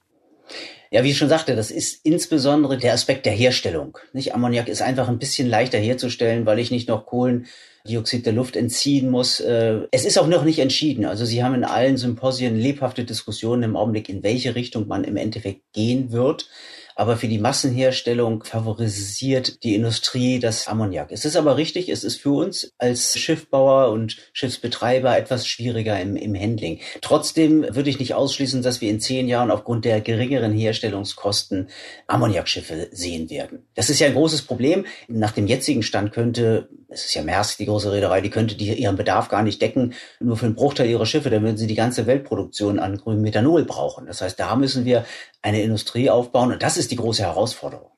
Ja, 0.91 1.03
wie 1.03 1.11
ich 1.11 1.17
schon 1.17 1.29
sagte, 1.29 1.55
das 1.55 1.71
ist 1.71 2.05
insbesondere 2.05 2.77
der 2.77 2.93
Aspekt 2.93 3.25
der 3.25 3.33
Herstellung. 3.33 3.97
Nicht? 4.13 4.33
Ammoniak 4.33 4.67
ist 4.67 4.81
einfach 4.81 5.09
ein 5.09 5.19
bisschen 5.19 5.49
leichter 5.49 5.77
herzustellen, 5.77 6.45
weil 6.45 6.59
ich 6.59 6.71
nicht 6.71 6.87
noch 6.87 7.05
Kohlendioxid 7.05 8.25
der 8.25 8.33
Luft 8.33 8.55
entziehen 8.55 9.09
muss. 9.09 9.39
Äh, 9.39 9.81
es 9.91 10.05
ist 10.05 10.17
auch 10.17 10.27
noch 10.27 10.43
nicht 10.43 10.59
entschieden. 10.59 11.05
Also 11.05 11.25
Sie 11.25 11.43
haben 11.43 11.55
in 11.55 11.65
allen 11.65 11.97
Symposien 11.97 12.57
lebhafte 12.57 13.03
Diskussionen 13.03 13.63
im 13.63 13.75
Augenblick, 13.75 14.07
in 14.09 14.23
welche 14.23 14.55
Richtung 14.55 14.87
man 14.87 15.03
im 15.03 15.17
Endeffekt 15.17 15.61
gehen 15.73 16.11
wird. 16.11 16.47
Aber 16.95 17.17
für 17.17 17.27
die 17.27 17.39
Massenherstellung 17.39 18.43
favorisiert 18.43 19.63
die 19.63 19.75
Industrie 19.75 20.39
das 20.39 20.67
Ammoniak. 20.67 21.11
Es 21.11 21.25
ist 21.25 21.35
aber 21.35 21.57
richtig, 21.57 21.89
es 21.89 22.03
ist 22.03 22.21
für 22.21 22.31
uns 22.31 22.73
als 22.77 23.19
Schiffbauer 23.19 23.91
und 23.91 24.17
Schiffsbetreiber 24.33 25.17
etwas 25.17 25.45
schwieriger 25.45 25.99
im, 25.99 26.15
im 26.15 26.33
Handling. 26.35 26.79
Trotzdem 27.01 27.63
würde 27.75 27.89
ich 27.89 27.99
nicht 27.99 28.13
ausschließen, 28.13 28.61
dass 28.61 28.79
wir 28.79 28.89
in 28.89 29.01
zehn 29.01 29.27
Jahren 29.27 29.51
aufgrund 29.51 29.83
der 29.83 29.99
geringeren 29.99 30.53
Herstellungskosten 30.53 31.69
Ammoniakschiffe 32.07 32.87
sehen 32.91 33.29
werden. 33.29 33.67
Das 33.75 33.89
ist 33.89 33.99
ja 33.99 34.07
ein 34.07 34.13
großes 34.13 34.43
Problem. 34.43 34.85
Nach 35.07 35.31
dem 35.31 35.47
jetzigen 35.47 35.83
Stand 35.83 36.13
könnte, 36.13 36.69
es 36.95 37.05
ist 37.05 37.13
ja 37.13 37.23
Maersk, 37.23 37.57
die 37.57 37.65
große 37.65 37.91
Reederei, 37.91 38.21
die 38.21 38.29
könnte 38.29 38.55
die, 38.55 38.73
ihren 38.73 38.95
Bedarf 38.95 39.27
gar 39.27 39.43
nicht 39.43 39.61
decken, 39.61 39.93
nur 40.19 40.37
für 40.37 40.45
einen 40.45 40.55
Bruchteil 40.55 40.89
ihrer 40.89 41.05
Schiffe, 41.05 41.29
dann 41.29 41.43
würden 41.43 41.57
sie 41.57 41.67
die 41.67 41.75
ganze 41.75 42.07
Weltproduktion 42.07 42.79
an 42.79 42.97
grünem 42.97 43.21
Methanol 43.21 43.65
brauchen. 43.65 44.07
Das 44.07 44.21
heißt, 44.21 44.39
da 44.39 44.55
müssen 44.55 44.85
wir 44.85 45.05
eine 45.41 45.61
Industrie 45.61 46.09
aufbauen 46.09 46.53
und 46.53 46.63
das 46.63 46.77
ist 46.77 46.91
die 46.91 46.95
große 46.95 47.23
Herausforderung. 47.23 47.91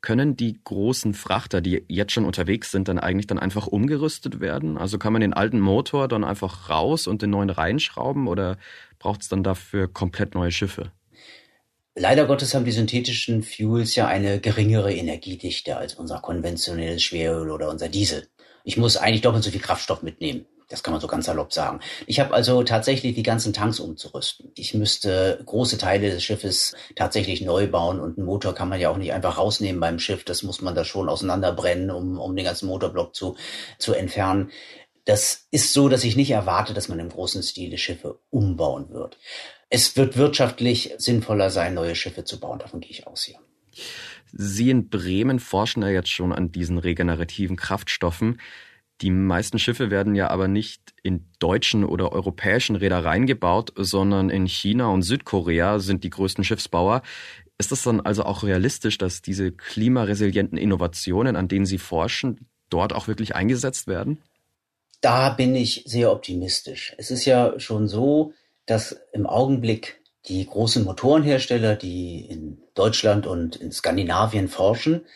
Können 0.00 0.36
die 0.36 0.60
großen 0.62 1.12
Frachter, 1.12 1.60
die 1.60 1.84
jetzt 1.88 2.12
schon 2.12 2.24
unterwegs 2.24 2.70
sind, 2.70 2.86
dann 2.86 3.00
eigentlich 3.00 3.26
dann 3.26 3.38
einfach 3.38 3.66
umgerüstet 3.66 4.40
werden? 4.40 4.78
Also 4.78 4.96
kann 4.96 5.12
man 5.12 5.22
den 5.22 5.34
alten 5.34 5.58
Motor 5.58 6.06
dann 6.06 6.22
einfach 6.22 6.70
raus 6.70 7.08
und 7.08 7.20
den 7.22 7.30
neuen 7.30 7.50
reinschrauben 7.50 8.28
oder 8.28 8.58
braucht 9.00 9.22
es 9.22 9.28
dann 9.28 9.42
dafür 9.42 9.88
komplett 9.92 10.34
neue 10.34 10.52
Schiffe? 10.52 10.92
Leider 12.00 12.26
Gottes 12.26 12.54
haben 12.54 12.64
die 12.64 12.70
synthetischen 12.70 13.42
Fuels 13.42 13.96
ja 13.96 14.06
eine 14.06 14.38
geringere 14.38 14.94
Energiedichte 14.94 15.76
als 15.76 15.94
unser 15.94 16.20
konventionelles 16.20 17.02
Schweröl 17.02 17.50
oder 17.50 17.68
unser 17.68 17.88
Diesel. 17.88 18.28
Ich 18.62 18.76
muss 18.76 18.96
eigentlich 18.96 19.22
doppelt 19.22 19.42
so 19.42 19.50
viel 19.50 19.60
Kraftstoff 19.60 20.02
mitnehmen 20.02 20.46
Das 20.68 20.84
kann 20.84 20.92
man 20.92 21.00
so 21.00 21.08
ganz 21.08 21.26
salopp 21.26 21.52
sagen. 21.52 21.80
Ich 22.06 22.20
habe 22.20 22.34
also 22.34 22.62
tatsächlich 22.62 23.16
die 23.16 23.24
ganzen 23.24 23.52
Tanks 23.52 23.80
umzurüsten. 23.80 24.52
Ich 24.54 24.74
müsste 24.74 25.42
große 25.44 25.76
Teile 25.76 26.10
des 26.10 26.22
Schiffes 26.22 26.76
tatsächlich 26.94 27.40
neu 27.40 27.66
bauen 27.66 27.98
und 27.98 28.16
einen 28.16 28.26
Motor 28.26 28.54
kann 28.54 28.68
man 28.68 28.78
ja 28.78 28.90
auch 28.90 28.96
nicht 28.96 29.12
einfach 29.12 29.36
rausnehmen 29.36 29.80
beim 29.80 29.98
Schiff. 29.98 30.22
Das 30.22 30.44
muss 30.44 30.60
man 30.60 30.76
da 30.76 30.84
schon 30.84 31.08
auseinanderbrennen, 31.08 31.90
um, 31.90 32.20
um 32.20 32.36
den 32.36 32.44
ganzen 32.44 32.68
Motorblock 32.68 33.12
zu, 33.12 33.36
zu 33.78 33.92
entfernen. 33.92 34.52
Das 35.04 35.48
ist 35.50 35.72
so, 35.72 35.88
dass 35.88 36.04
ich 36.04 36.14
nicht 36.14 36.30
erwarte, 36.30 36.74
dass 36.74 36.88
man 36.88 37.00
im 37.00 37.08
großen 37.08 37.42
Stile 37.42 37.78
Schiffe 37.78 38.20
umbauen 38.30 38.90
wird. 38.90 39.16
Es 39.70 39.96
wird 39.96 40.16
wirtschaftlich 40.16 40.94
sinnvoller 40.98 41.50
sein, 41.50 41.74
neue 41.74 41.94
Schiffe 41.94 42.24
zu 42.24 42.40
bauen. 42.40 42.58
Davon 42.58 42.80
gehe 42.80 42.90
ich 42.90 43.06
aus 43.06 43.24
hier. 43.24 43.38
Sie 44.32 44.70
in 44.70 44.88
Bremen 44.88 45.40
forschen 45.40 45.82
ja 45.82 45.88
jetzt 45.88 46.10
schon 46.10 46.32
an 46.32 46.52
diesen 46.52 46.78
regenerativen 46.78 47.56
Kraftstoffen. 47.56 48.40
Die 49.00 49.10
meisten 49.10 49.58
Schiffe 49.58 49.90
werden 49.90 50.14
ja 50.14 50.28
aber 50.28 50.48
nicht 50.48 50.94
in 51.02 51.26
deutschen 51.38 51.84
oder 51.84 52.12
europäischen 52.12 52.76
Reedereien 52.76 53.26
gebaut, 53.26 53.72
sondern 53.76 54.28
in 54.28 54.46
China 54.46 54.88
und 54.88 55.02
Südkorea 55.02 55.78
sind 55.78 56.02
die 56.02 56.10
größten 56.10 56.44
Schiffsbauer. 56.44 57.02
Ist 57.58 57.70
es 57.70 57.82
dann 57.82 58.00
also 58.00 58.24
auch 58.24 58.42
realistisch, 58.42 58.98
dass 58.98 59.22
diese 59.22 59.52
klimaresilienten 59.52 60.58
Innovationen, 60.58 61.36
an 61.36 61.48
denen 61.48 61.66
Sie 61.66 61.78
forschen, 61.78 62.48
dort 62.70 62.92
auch 62.92 63.06
wirklich 63.06 63.34
eingesetzt 63.34 63.86
werden? 63.86 64.18
Da 65.00 65.30
bin 65.30 65.54
ich 65.54 65.84
sehr 65.86 66.10
optimistisch. 66.10 66.94
Es 66.98 67.10
ist 67.12 67.24
ja 67.24 67.58
schon 67.60 67.86
so, 67.86 68.32
dass 68.68 69.00
im 69.12 69.26
Augenblick 69.26 70.02
die 70.26 70.46
großen 70.46 70.84
Motorenhersteller, 70.84 71.74
die 71.74 72.20
in 72.20 72.58
Deutschland 72.74 73.26
und 73.26 73.56
in 73.56 73.72
Skandinavien 73.72 74.48
forschen, 74.48 75.06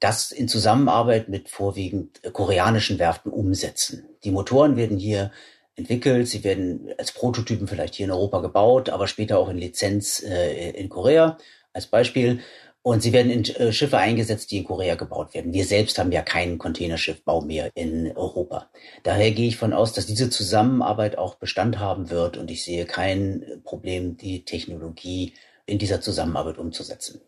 das 0.00 0.32
in 0.32 0.48
Zusammenarbeit 0.48 1.28
mit 1.28 1.48
vorwiegend 1.48 2.20
koreanischen 2.32 2.98
Werften 2.98 3.30
umsetzen. 3.30 4.08
Die 4.24 4.32
Motoren 4.32 4.76
werden 4.76 4.98
hier 4.98 5.30
entwickelt, 5.76 6.26
sie 6.26 6.42
werden 6.42 6.92
als 6.98 7.12
Prototypen 7.12 7.68
vielleicht 7.68 7.94
hier 7.94 8.06
in 8.06 8.12
Europa 8.12 8.40
gebaut, 8.40 8.88
aber 8.90 9.06
später 9.06 9.38
auch 9.38 9.48
in 9.48 9.58
Lizenz 9.58 10.22
äh, 10.22 10.70
in 10.70 10.88
Korea 10.88 11.38
als 11.72 11.86
Beispiel. 11.86 12.40
Und 12.86 13.02
sie 13.02 13.12
werden 13.12 13.32
in 13.32 13.44
äh, 13.56 13.72
Schiffe 13.72 13.98
eingesetzt, 13.98 14.52
die 14.52 14.58
in 14.58 14.64
Korea 14.64 14.94
gebaut 14.94 15.34
werden. 15.34 15.52
Wir 15.52 15.64
selbst 15.64 15.98
haben 15.98 16.12
ja 16.12 16.22
keinen 16.22 16.56
Containerschiffbau 16.56 17.40
mehr 17.40 17.68
in 17.74 18.12
Europa. 18.16 18.70
Daher 19.02 19.32
gehe 19.32 19.48
ich 19.48 19.56
von 19.56 19.72
aus, 19.72 19.92
dass 19.92 20.06
diese 20.06 20.30
Zusammenarbeit 20.30 21.18
auch 21.18 21.34
Bestand 21.34 21.80
haben 21.80 22.10
wird 22.10 22.36
und 22.36 22.48
ich 22.48 22.62
sehe 22.62 22.86
kein 22.86 23.44
Problem, 23.64 24.16
die 24.16 24.44
Technologie 24.44 25.32
in 25.66 25.80
dieser 25.80 26.00
Zusammenarbeit 26.00 26.58
umzusetzen. 26.58 27.20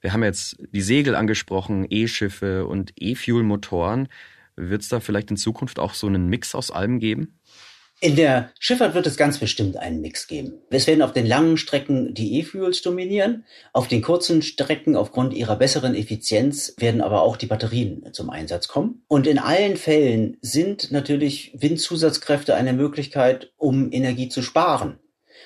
Wir 0.00 0.12
haben 0.12 0.24
jetzt 0.24 0.56
die 0.72 0.82
Segel 0.82 1.14
angesprochen, 1.14 1.86
E-Schiffe 1.88 2.66
und 2.66 2.92
E-Fuel-Motoren. 2.96 4.08
Wird 4.56 4.82
es 4.82 4.88
da 4.88 4.98
vielleicht 4.98 5.30
in 5.30 5.36
Zukunft 5.36 5.78
auch 5.78 5.94
so 5.94 6.08
einen 6.08 6.26
Mix 6.26 6.56
aus 6.56 6.72
allem 6.72 6.98
geben? 6.98 7.38
In 8.02 8.16
der 8.16 8.50
Schifffahrt 8.58 8.94
wird 8.94 9.06
es 9.06 9.18
ganz 9.18 9.36
bestimmt 9.36 9.76
einen 9.76 10.00
Mix 10.00 10.26
geben. 10.26 10.62
Es 10.70 10.86
werden 10.86 11.02
auf 11.02 11.12
den 11.12 11.26
langen 11.26 11.58
Strecken 11.58 12.14
die 12.14 12.38
E-Fuels 12.38 12.80
dominieren. 12.80 13.44
Auf 13.74 13.88
den 13.88 14.00
kurzen 14.00 14.40
Strecken 14.40 14.96
aufgrund 14.96 15.34
ihrer 15.34 15.56
besseren 15.56 15.94
Effizienz 15.94 16.72
werden 16.78 17.02
aber 17.02 17.20
auch 17.20 17.36
die 17.36 17.44
Batterien 17.44 18.10
zum 18.12 18.30
Einsatz 18.30 18.68
kommen. 18.68 19.02
Und 19.06 19.26
in 19.26 19.38
allen 19.38 19.76
Fällen 19.76 20.38
sind 20.40 20.90
natürlich 20.90 21.52
Windzusatzkräfte 21.54 22.54
eine 22.54 22.72
Möglichkeit, 22.72 23.52
um 23.58 23.92
Energie 23.92 24.30
zu 24.30 24.40
sparen. 24.40 24.98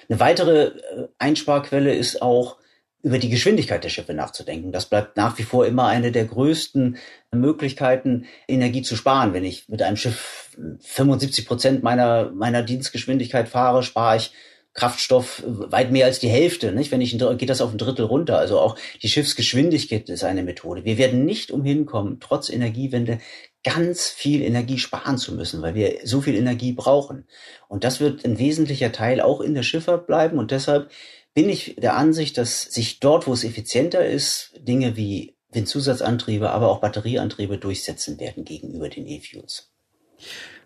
Eine 0.09 0.21
weitere 0.21 0.67
äh, 0.67 1.09
Einsparquelle 1.19 1.93
ist 1.93 2.23
auch 2.23 2.59
über 3.05 3.19
die 3.19 3.29
Geschwindigkeit 3.29 3.85
der 3.85 3.91
Schiffe 3.91 4.15
nachzudenken. 4.15 4.73
Das 4.73 4.87
bleibt 4.87 5.19
nach 5.19 5.39
wie 5.39 5.43
vor 5.43 5.67
immer 5.67 5.87
eine 5.87 6.11
der 6.11 6.25
größten 6.25 6.97
Möglichkeiten, 7.33 8.25
Energie 8.49 8.81
zu 8.81 8.97
sparen. 8.97 9.35
Wenn 9.35 9.45
ich 9.45 9.69
mit 9.69 9.83
einem 9.83 9.99
Schiff 9.99 10.57
75 10.81 11.47
Prozent 11.47 11.83
meiner, 11.83 12.31
meiner 12.31 12.63
Dienstgeschwindigkeit 12.63 13.47
fahre, 13.51 13.83
spare 13.83 14.17
ich 14.17 14.33
Kraftstoff 14.73 15.43
weit 15.47 15.93
mehr 15.93 16.07
als 16.07 16.19
die 16.19 16.29
Hälfte. 16.29 16.73
Nicht? 16.73 16.91
Wenn 16.91 17.03
ich 17.03 17.17
geht 17.17 17.51
das 17.51 17.61
auf 17.61 17.73
ein 17.73 17.79
Drittel 17.79 18.07
runter. 18.07 18.39
Also 18.39 18.59
auch 18.59 18.77
die 19.03 19.09
Schiffsgeschwindigkeit 19.09 20.09
ist 20.09 20.25
eine 20.25 20.43
Methode. 20.43 20.87
Wir 20.87 20.97
werden 20.97 21.27
nicht 21.27 21.51
umhin 21.51 21.85
kommen, 21.85 22.21
trotz 22.21 22.49
Energiewende 22.49 23.19
ganz 23.63 24.09
viel 24.09 24.43
Energie 24.43 24.79
sparen 24.79 25.19
zu 25.19 25.35
müssen, 25.35 25.61
weil 25.61 25.75
wir 25.75 25.99
so 26.05 26.23
viel 26.23 26.37
Energie 26.37 26.73
brauchen. 26.73 27.27
Und 27.69 27.85
das 27.85 28.01
wird 28.01 28.25
ein 28.25 28.39
wesentlicher 28.39 28.93
Teil 28.93 29.21
auch 29.21 29.43
in 29.43 29.55
der 29.55 29.63
Schifffahrt 29.63 30.07
bleiben. 30.07 30.39
Und 30.39 30.51
deshalb 30.51 30.91
bin 31.35 31.49
ich 31.49 31.77
der 31.77 31.97
Ansicht, 31.97 32.39
dass 32.39 32.63
sich 32.63 33.01
dort, 33.01 33.27
wo 33.27 33.33
es 33.33 33.45
effizienter 33.45 34.07
ist, 34.07 34.53
Dinge 34.59 34.97
wie 34.97 35.37
Windzusatzantriebe, 35.53 36.51
aber 36.51 36.71
auch 36.71 36.81
Batterieantriebe 36.81 37.59
durchsetzen 37.59 38.19
werden 38.19 38.45
gegenüber 38.45 38.89
den 38.89 39.07
E-Fuels. 39.07 39.73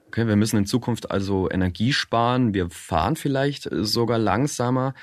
Okay, 0.07 0.27
wir 0.27 0.37
müssen 0.37 0.57
in 0.57 0.67
Zukunft 0.67 1.11
also 1.11 1.51
Energie 1.51 1.93
sparen. 1.93 2.55
Wir 2.55 2.71
fahren 2.71 3.17
vielleicht 3.17 3.69
sogar 3.71 4.19
langsamer. 4.19 4.95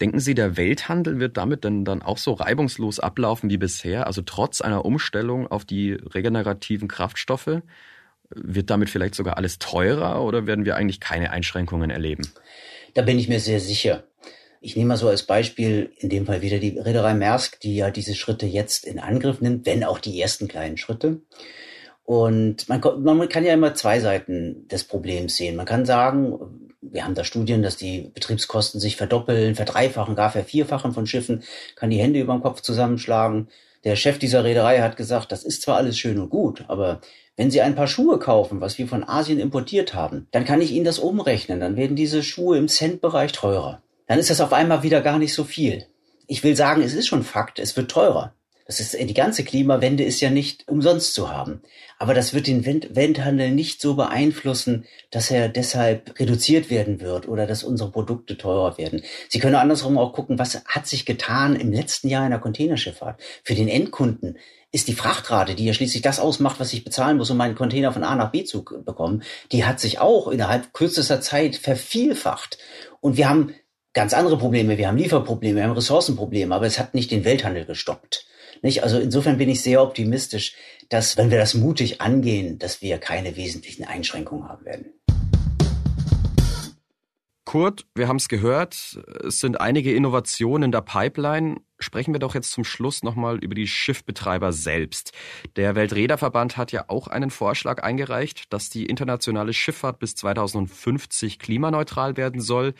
Denken 0.00 0.20
Sie, 0.20 0.34
der 0.34 0.56
Welthandel 0.56 1.20
wird 1.20 1.36
damit 1.36 1.64
denn 1.64 1.84
dann 1.84 2.02
auch 2.02 2.18
so 2.18 2.32
reibungslos 2.32 3.00
ablaufen 3.00 3.50
wie 3.50 3.58
bisher? 3.58 4.06
Also 4.06 4.22
trotz 4.22 4.60
einer 4.60 4.84
Umstellung 4.84 5.46
auf 5.48 5.64
die 5.64 5.92
regenerativen 5.92 6.88
Kraftstoffe? 6.88 7.62
Wird 8.30 8.70
damit 8.70 8.88
vielleicht 8.90 9.14
sogar 9.14 9.36
alles 9.36 9.58
teurer 9.58 10.22
oder 10.22 10.46
werden 10.46 10.64
wir 10.64 10.76
eigentlich 10.76 11.00
keine 11.00 11.30
Einschränkungen 11.30 11.90
erleben? 11.90 12.26
Da 12.94 13.02
bin 13.02 13.18
ich 13.18 13.28
mir 13.28 13.40
sehr 13.40 13.60
sicher. 13.60 14.04
Ich 14.64 14.76
nehme 14.76 14.90
mal 14.90 14.96
so 14.96 15.08
als 15.08 15.24
Beispiel 15.24 15.90
in 15.98 16.08
dem 16.08 16.24
Fall 16.24 16.40
wieder 16.40 16.58
die 16.58 16.78
Reederei 16.78 17.14
Maersk, 17.14 17.58
die 17.60 17.74
ja 17.74 17.90
diese 17.90 18.14
Schritte 18.14 18.46
jetzt 18.46 18.86
in 18.86 19.00
Angriff 19.00 19.40
nimmt, 19.40 19.66
wenn 19.66 19.82
auch 19.82 19.98
die 19.98 20.20
ersten 20.20 20.46
kleinen 20.46 20.76
Schritte. 20.76 21.20
Und 22.04 22.68
man, 22.68 22.80
man 23.02 23.28
kann 23.28 23.44
ja 23.44 23.54
immer 23.54 23.74
zwei 23.74 23.98
Seiten 23.98 24.68
des 24.68 24.84
Problems 24.84 25.36
sehen. 25.36 25.56
Man 25.56 25.66
kann 25.66 25.84
sagen, 25.84 26.70
wir 26.80 27.04
haben 27.04 27.16
da 27.16 27.24
Studien, 27.24 27.62
dass 27.62 27.76
die 27.76 28.12
Betriebskosten 28.14 28.80
sich 28.80 28.96
verdoppeln, 28.96 29.56
verdreifachen, 29.56 30.14
gar 30.14 30.30
vervierfachen 30.30 30.92
von 30.92 31.08
Schiffen, 31.08 31.42
kann 31.74 31.90
die 31.90 31.98
Hände 31.98 32.20
über 32.20 32.32
den 32.32 32.42
Kopf 32.42 32.60
zusammenschlagen. 32.60 33.48
Der 33.82 33.96
Chef 33.96 34.20
dieser 34.20 34.44
Reederei 34.44 34.80
hat 34.80 34.96
gesagt, 34.96 35.32
das 35.32 35.42
ist 35.42 35.62
zwar 35.62 35.76
alles 35.76 35.98
schön 35.98 36.20
und 36.20 36.30
gut, 36.30 36.64
aber 36.68 37.00
wenn 37.36 37.50
Sie 37.50 37.62
ein 37.62 37.74
paar 37.74 37.88
Schuhe 37.88 38.20
kaufen, 38.20 38.60
was 38.60 38.78
wir 38.78 38.86
von 38.86 39.02
Asien 39.02 39.40
importiert 39.40 39.92
haben, 39.94 40.28
dann 40.30 40.44
kann 40.44 40.60
ich 40.60 40.70
Ihnen 40.70 40.84
das 40.84 41.00
umrechnen. 41.00 41.58
Dann 41.58 41.76
werden 41.76 41.96
diese 41.96 42.22
Schuhe 42.22 42.58
im 42.58 42.68
Centbereich 42.68 43.32
teurer 43.32 43.82
dann 44.12 44.18
ist 44.18 44.28
das 44.28 44.42
auf 44.42 44.52
einmal 44.52 44.82
wieder 44.82 45.00
gar 45.00 45.18
nicht 45.18 45.32
so 45.32 45.42
viel. 45.42 45.86
Ich 46.26 46.44
will 46.44 46.54
sagen, 46.54 46.82
es 46.82 46.92
ist 46.92 47.06
schon 47.06 47.22
Fakt, 47.22 47.58
es 47.58 47.78
wird 47.78 47.90
teurer. 47.90 48.34
Das 48.66 48.78
ist, 48.78 48.92
die 48.92 49.14
ganze 49.14 49.42
Klimawende 49.42 50.04
ist 50.04 50.20
ja 50.20 50.28
nicht 50.28 50.68
umsonst 50.68 51.14
zu 51.14 51.30
haben. 51.30 51.62
Aber 51.98 52.12
das 52.12 52.34
wird 52.34 52.46
den 52.46 52.66
Welthandel 52.66 53.52
nicht 53.52 53.80
so 53.80 53.94
beeinflussen, 53.94 54.84
dass 55.10 55.30
er 55.30 55.48
deshalb 55.48 56.20
reduziert 56.20 56.68
werden 56.68 57.00
wird 57.00 57.26
oder 57.26 57.46
dass 57.46 57.64
unsere 57.64 57.90
Produkte 57.90 58.36
teurer 58.36 58.76
werden. 58.76 59.00
Sie 59.30 59.38
können 59.38 59.54
andersrum 59.54 59.96
auch 59.96 60.12
gucken, 60.12 60.38
was 60.38 60.62
hat 60.66 60.86
sich 60.86 61.06
getan 61.06 61.56
im 61.56 61.72
letzten 61.72 62.08
Jahr 62.08 62.26
in 62.26 62.32
der 62.32 62.38
Containerschifffahrt. 62.38 63.18
Für 63.44 63.54
den 63.54 63.68
Endkunden 63.68 64.36
ist 64.72 64.88
die 64.88 64.94
Frachtrate, 64.94 65.54
die 65.54 65.64
ja 65.64 65.72
schließlich 65.72 66.02
das 66.02 66.20
ausmacht, 66.20 66.60
was 66.60 66.74
ich 66.74 66.84
bezahlen 66.84 67.16
muss, 67.16 67.30
um 67.30 67.38
meinen 67.38 67.54
Container 67.54 67.92
von 67.92 68.04
A 68.04 68.14
nach 68.14 68.30
B 68.30 68.44
zu 68.44 68.62
bekommen, 68.62 69.22
die 69.52 69.64
hat 69.64 69.80
sich 69.80 70.00
auch 70.00 70.28
innerhalb 70.28 70.74
kürzester 70.74 71.22
Zeit 71.22 71.56
vervielfacht. 71.56 72.58
Und 73.00 73.16
wir 73.16 73.30
haben 73.30 73.54
ganz 73.92 74.14
andere 74.14 74.38
Probleme. 74.38 74.78
Wir 74.78 74.88
haben 74.88 74.96
Lieferprobleme, 74.96 75.56
wir 75.56 75.64
haben 75.64 75.72
Ressourcenprobleme, 75.72 76.54
aber 76.54 76.66
es 76.66 76.78
hat 76.78 76.94
nicht 76.94 77.10
den 77.10 77.24
Welthandel 77.24 77.64
gestoppt. 77.64 78.26
Nicht? 78.62 78.82
Also 78.82 78.98
insofern 78.98 79.38
bin 79.38 79.48
ich 79.48 79.60
sehr 79.62 79.82
optimistisch, 79.82 80.54
dass, 80.88 81.16
wenn 81.16 81.30
wir 81.30 81.38
das 81.38 81.54
mutig 81.54 82.00
angehen, 82.00 82.58
dass 82.58 82.82
wir 82.82 82.98
keine 82.98 83.36
wesentlichen 83.36 83.84
Einschränkungen 83.84 84.48
haben 84.48 84.64
werden. 84.64 84.86
Kurt, 87.44 87.84
wir 87.94 88.08
haben 88.08 88.16
es 88.16 88.28
gehört, 88.28 88.98
es 89.26 89.40
sind 89.40 89.60
einige 89.60 89.94
Innovationen 89.94 90.66
in 90.66 90.72
der 90.72 90.80
Pipeline. 90.80 91.56
Sprechen 91.78 92.14
wir 92.14 92.20
doch 92.20 92.34
jetzt 92.34 92.52
zum 92.52 92.64
Schluss 92.64 93.02
nochmal 93.02 93.38
über 93.38 93.54
die 93.54 93.66
Schiffbetreiber 93.66 94.52
selbst. 94.52 95.12
Der 95.56 95.74
Welträderverband 95.74 96.56
hat 96.56 96.72
ja 96.72 96.84
auch 96.86 97.08
einen 97.08 97.30
Vorschlag 97.30 97.82
eingereicht, 97.82 98.50
dass 98.54 98.70
die 98.70 98.86
internationale 98.86 99.52
Schifffahrt 99.52 99.98
bis 99.98 100.14
2050 100.14 101.38
klimaneutral 101.38 102.16
werden 102.16 102.40
soll. 102.40 102.72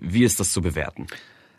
Wie 0.00 0.24
ist 0.24 0.40
das 0.40 0.52
zu 0.52 0.62
bewerten? 0.62 1.06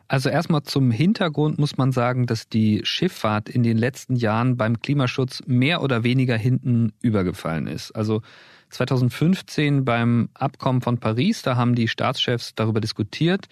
Also 0.08 0.30
erstmal 0.30 0.63
zum 0.63 0.91
Hintergrund 0.91 1.58
muss 1.58 1.78
man 1.78 1.91
sagen, 1.91 2.28
dass 2.28 2.48
die 2.48 2.82
Schifffahrt 2.84 3.50
in 3.50 3.63
den 3.63 3.78
letzten 3.78 4.15
Jahren 4.15 4.58
beim 4.58 4.80
Klimaschutz 4.80 5.41
mehr 5.48 5.82
oder 5.82 6.04
weniger 6.04 6.38
hinten 6.38 6.93
übergefallen 7.02 7.67
ist. 7.67 7.91
Also 7.91 8.22
2015 8.69 9.86
beim 9.86 10.30
Abkommen 10.34 10.82
von 10.82 11.00
Paris, 11.00 11.41
da 11.41 11.56
haben 11.56 11.76
die 11.76 11.88
Staatschefs 11.88 12.54
darüber 12.56 12.82
diskutiert, 12.82 13.48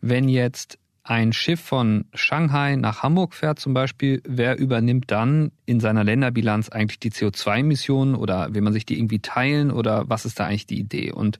wenn 0.00 0.28
jetzt 0.28 0.78
ein 1.04 1.32
Schiff 1.32 1.60
von 1.60 2.06
Shanghai 2.14 2.74
nach 2.74 3.02
Hamburg 3.02 3.34
fährt 3.34 3.60
zum 3.60 3.74
Beispiel, 3.74 4.20
wer 4.26 4.58
übernimmt 4.58 5.10
dann 5.10 5.52
in 5.64 5.78
seiner 5.78 6.02
Länderbilanz 6.02 6.68
eigentlich 6.68 6.98
die 6.98 7.12
CO2-Emissionen 7.12 8.16
oder 8.16 8.52
will 8.54 8.62
man 8.62 8.72
sich 8.72 8.86
die 8.86 8.98
irgendwie 8.98 9.20
teilen 9.20 9.70
oder 9.70 10.08
was 10.08 10.24
ist 10.24 10.40
da 10.40 10.46
eigentlich 10.46 10.66
die 10.66 10.80
Idee? 10.80 11.12
Und 11.12 11.38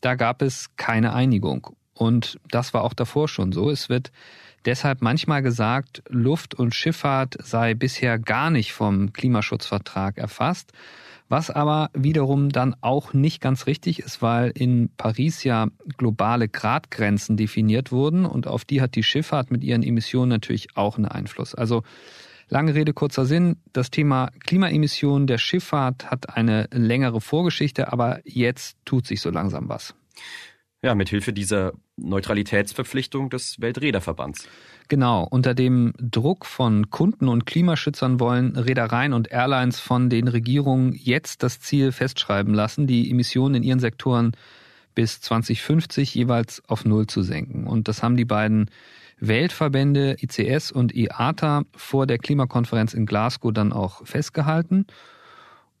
da 0.00 0.14
gab 0.14 0.40
es 0.40 0.74
keine 0.76 1.12
Einigung. 1.12 1.76
Und 1.94 2.38
das 2.50 2.74
war 2.74 2.84
auch 2.84 2.94
davor 2.94 3.28
schon 3.28 3.52
so. 3.52 3.70
Es 3.70 3.88
wird 3.88 4.10
Deshalb 4.64 5.02
manchmal 5.02 5.42
gesagt, 5.42 6.04
Luft- 6.08 6.54
und 6.54 6.74
Schifffahrt 6.74 7.36
sei 7.42 7.74
bisher 7.74 8.18
gar 8.18 8.50
nicht 8.50 8.72
vom 8.72 9.12
Klimaschutzvertrag 9.12 10.18
erfasst, 10.18 10.72
was 11.28 11.50
aber 11.50 11.90
wiederum 11.94 12.50
dann 12.50 12.76
auch 12.80 13.12
nicht 13.12 13.40
ganz 13.40 13.66
richtig 13.66 13.98
ist, 13.98 14.22
weil 14.22 14.52
in 14.54 14.90
Paris 14.96 15.42
ja 15.42 15.66
globale 15.96 16.48
Gradgrenzen 16.48 17.36
definiert 17.36 17.90
wurden 17.90 18.24
und 18.24 18.46
auf 18.46 18.64
die 18.64 18.80
hat 18.80 18.94
die 18.94 19.02
Schifffahrt 19.02 19.50
mit 19.50 19.64
ihren 19.64 19.82
Emissionen 19.82 20.28
natürlich 20.28 20.76
auch 20.76 20.96
einen 20.96 21.06
Einfluss. 21.06 21.54
Also 21.54 21.82
Lange 22.48 22.74
Rede, 22.74 22.92
kurzer 22.92 23.24
Sinn. 23.24 23.56
Das 23.72 23.90
Thema 23.90 24.30
Klimaemissionen 24.40 25.26
der 25.26 25.38
Schifffahrt 25.38 26.10
hat 26.10 26.36
eine 26.36 26.68
längere 26.70 27.22
Vorgeschichte, 27.22 27.90
aber 27.90 28.20
jetzt 28.24 28.76
tut 28.84 29.06
sich 29.06 29.22
so 29.22 29.30
langsam 29.30 29.70
was. 29.70 29.94
Ja, 30.84 30.96
mit 30.96 31.10
Hilfe 31.10 31.32
dieser 31.32 31.74
Neutralitätsverpflichtung 31.96 33.30
des 33.30 33.60
Welträderverbands. 33.60 34.48
Genau, 34.88 35.24
unter 35.30 35.54
dem 35.54 35.92
Druck 35.96 36.44
von 36.44 36.90
Kunden 36.90 37.28
und 37.28 37.46
Klimaschützern 37.46 38.18
wollen 38.18 38.56
Reedereien 38.56 39.12
und 39.12 39.30
Airlines 39.30 39.78
von 39.78 40.10
den 40.10 40.26
Regierungen 40.26 40.92
jetzt 40.92 41.44
das 41.44 41.60
Ziel 41.60 41.92
festschreiben 41.92 42.52
lassen, 42.52 42.88
die 42.88 43.08
Emissionen 43.10 43.54
in 43.54 43.62
ihren 43.62 43.78
Sektoren 43.78 44.32
bis 44.96 45.20
2050 45.20 46.16
jeweils 46.16 46.62
auf 46.66 46.84
Null 46.84 47.06
zu 47.06 47.22
senken. 47.22 47.68
Und 47.68 47.86
das 47.86 48.02
haben 48.02 48.16
die 48.16 48.24
beiden 48.24 48.68
Weltverbände 49.20 50.16
ICS 50.20 50.72
und 50.72 50.94
IATA 50.96 51.62
vor 51.76 52.08
der 52.08 52.18
Klimakonferenz 52.18 52.92
in 52.92 53.06
Glasgow 53.06 53.52
dann 53.52 53.72
auch 53.72 54.04
festgehalten. 54.04 54.86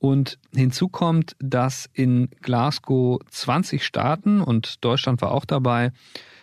Und 0.02 0.40
hinzu 0.52 0.88
kommt, 0.88 1.36
dass 1.38 1.88
in 1.92 2.28
Glasgow 2.40 3.20
20 3.30 3.84
Staaten 3.84 4.40
und 4.40 4.84
Deutschland 4.84 5.22
war 5.22 5.30
auch 5.30 5.44
dabei, 5.44 5.92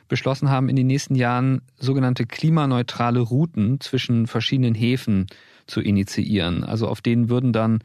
beschlossen 0.07 0.49
haben, 0.49 0.69
in 0.69 0.77
den 0.77 0.87
nächsten 0.87 1.13
Jahren 1.13 1.61
sogenannte 1.77 2.25
klimaneutrale 2.25 3.19
Routen 3.19 3.81
zwischen 3.81 4.27
verschiedenen 4.27 4.75
Häfen 4.75 5.27
zu 5.67 5.81
initiieren. 5.81 6.63
Also 6.63 6.87
auf 6.87 7.01
denen 7.01 7.29
würden 7.29 7.51
dann 7.51 7.79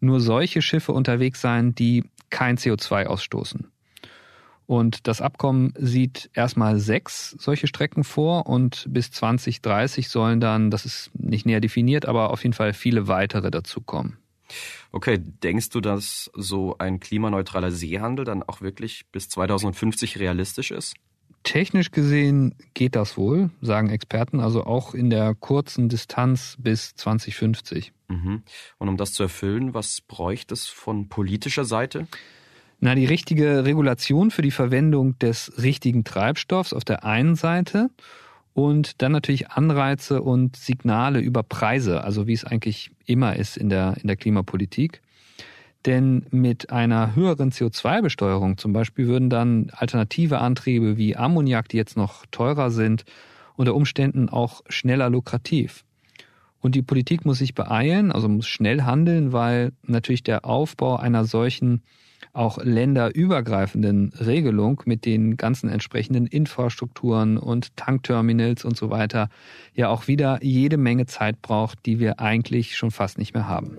nur 0.00 0.20
solche 0.20 0.62
Schiffe 0.62 0.92
unterwegs 0.92 1.42
sein, 1.42 1.74
die 1.74 2.04
kein 2.30 2.56
CO2 2.56 3.04
ausstoßen. 3.04 3.66
Und 4.64 5.06
das 5.08 5.20
Abkommen 5.20 5.74
sieht 5.76 6.30
erstmal 6.32 6.78
sechs 6.78 7.36
solche 7.38 7.66
Strecken 7.66 8.02
vor 8.02 8.46
und 8.46 8.86
bis 8.88 9.10
2030 9.10 10.08
sollen 10.08 10.40
dann, 10.40 10.70
das 10.70 10.86
ist 10.86 11.10
nicht 11.12 11.44
näher 11.44 11.60
definiert, 11.60 12.06
aber 12.06 12.30
auf 12.30 12.44
jeden 12.44 12.54
Fall 12.54 12.72
viele 12.72 13.08
weitere 13.08 13.50
dazukommen. 13.50 14.16
Okay, 14.92 15.18
denkst 15.18 15.70
du, 15.70 15.80
dass 15.80 16.30
so 16.34 16.76
ein 16.78 17.00
klimaneutraler 17.00 17.70
Seehandel 17.70 18.24
dann 18.24 18.42
auch 18.42 18.60
wirklich 18.60 19.06
bis 19.12 19.28
2050 19.28 20.18
realistisch 20.18 20.70
ist? 20.70 20.94
Technisch 21.44 21.92
gesehen 21.92 22.54
geht 22.74 22.96
das 22.96 23.16
wohl, 23.16 23.50
sagen 23.60 23.90
Experten, 23.90 24.40
also 24.40 24.64
auch 24.64 24.94
in 24.94 25.08
der 25.08 25.34
kurzen 25.34 25.88
Distanz 25.88 26.56
bis 26.58 26.94
2050. 26.94 27.92
Mhm. 28.08 28.42
Und 28.78 28.88
um 28.88 28.96
das 28.96 29.12
zu 29.12 29.22
erfüllen, 29.22 29.72
was 29.72 30.00
bräuchte 30.00 30.54
es 30.54 30.66
von 30.66 31.08
politischer 31.08 31.64
Seite? 31.64 32.06
Na, 32.80 32.94
die 32.94 33.06
richtige 33.06 33.64
Regulation 33.64 34.30
für 34.30 34.42
die 34.42 34.50
Verwendung 34.50 35.18
des 35.18 35.52
richtigen 35.58 36.04
Treibstoffs 36.04 36.72
auf 36.72 36.84
der 36.84 37.04
einen 37.04 37.34
Seite 37.34 37.90
und 38.58 39.02
dann 39.02 39.12
natürlich 39.12 39.50
Anreize 39.50 40.20
und 40.20 40.56
Signale 40.56 41.20
über 41.20 41.44
Preise, 41.44 42.02
also 42.02 42.26
wie 42.26 42.32
es 42.32 42.44
eigentlich 42.44 42.90
immer 43.06 43.36
ist 43.36 43.56
in 43.56 43.68
der, 43.68 43.94
in 44.02 44.08
der 44.08 44.16
Klimapolitik. 44.16 45.00
Denn 45.86 46.26
mit 46.32 46.72
einer 46.72 47.14
höheren 47.14 47.52
CO2-Besteuerung 47.52 48.58
zum 48.58 48.72
Beispiel 48.72 49.06
würden 49.06 49.30
dann 49.30 49.70
alternative 49.70 50.40
Antriebe 50.40 50.96
wie 50.96 51.16
Ammoniak, 51.16 51.68
die 51.68 51.76
jetzt 51.76 51.96
noch 51.96 52.26
teurer 52.32 52.72
sind, 52.72 53.04
unter 53.54 53.76
Umständen 53.76 54.28
auch 54.28 54.62
schneller 54.68 55.08
lukrativ. 55.08 55.84
Und 56.58 56.74
die 56.74 56.82
Politik 56.82 57.24
muss 57.24 57.38
sich 57.38 57.54
beeilen, 57.54 58.10
also 58.10 58.28
muss 58.28 58.48
schnell 58.48 58.82
handeln, 58.82 59.32
weil 59.32 59.70
natürlich 59.84 60.24
der 60.24 60.44
Aufbau 60.44 60.96
einer 60.96 61.24
solchen 61.24 61.84
auch 62.38 62.58
länderübergreifenden 62.62 64.12
Regelung 64.18 64.82
mit 64.84 65.04
den 65.04 65.36
ganzen 65.36 65.68
entsprechenden 65.68 66.26
Infrastrukturen 66.26 67.36
und 67.36 67.76
Tankterminals 67.76 68.64
und 68.64 68.76
so 68.76 68.90
weiter 68.90 69.28
ja 69.74 69.88
auch 69.88 70.06
wieder 70.06 70.38
jede 70.42 70.76
Menge 70.76 71.06
Zeit 71.06 71.42
braucht, 71.42 71.84
die 71.84 71.98
wir 71.98 72.20
eigentlich 72.20 72.76
schon 72.76 72.90
fast 72.90 73.18
nicht 73.18 73.34
mehr 73.34 73.48
haben. 73.48 73.76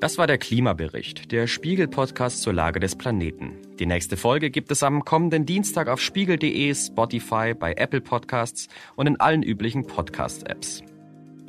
Das 0.00 0.16
war 0.16 0.26
der 0.26 0.38
Klimabericht, 0.38 1.30
der 1.30 1.46
Spiegel-Podcast 1.46 2.40
zur 2.40 2.54
Lage 2.54 2.80
des 2.80 2.96
Planeten. 2.96 3.52
Die 3.78 3.84
nächste 3.84 4.16
Folge 4.16 4.50
gibt 4.50 4.70
es 4.70 4.82
am 4.82 5.04
kommenden 5.04 5.44
Dienstag 5.44 5.88
auf 5.88 6.00
spiegel.de, 6.00 6.74
Spotify, 6.74 7.52
bei 7.52 7.74
Apple 7.74 8.00
Podcasts 8.00 8.68
und 8.96 9.08
in 9.08 9.20
allen 9.20 9.42
üblichen 9.42 9.86
Podcast-Apps. 9.86 10.82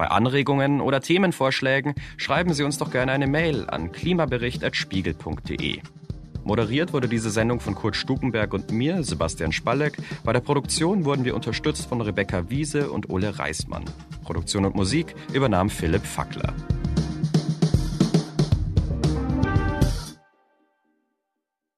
Bei 0.02 0.08
Anregungen 0.08 0.82
oder 0.82 1.00
Themenvorschlägen 1.00 1.94
schreiben 2.18 2.56
Sie 2.56 2.64
uns 2.64 2.80
doch 2.80 2.90
gerne 2.90 3.12
eine 3.12 3.28
Mail 3.28 3.70
an 3.70 3.92
klimabericht.spiegel.de. 3.92 5.80
Moderiert 6.44 6.92
wurde 6.92 7.08
diese 7.08 7.30
Sendung 7.30 7.60
von 7.60 7.76
Kurt 7.76 7.96
Stukenberg 7.96 8.52
und 8.52 8.72
mir, 8.72 9.04
Sebastian 9.04 9.52
Spalleck. 9.52 9.98
Bei 10.24 10.34
der 10.34 10.40
Produktion 10.40 11.06
wurden 11.06 11.24
wir 11.24 11.36
unterstützt 11.36 11.86
von 11.86 12.02
Rebecca 12.02 12.50
Wiese 12.50 12.90
und 12.90 13.12
Ole 13.12 13.38
Reismann. 13.38 13.84
Produktion 14.24 14.66
und 14.66 14.74
Musik 14.74 15.14
übernahm 15.34 15.70
Philipp 15.70 16.04
Fackler. 16.04 16.56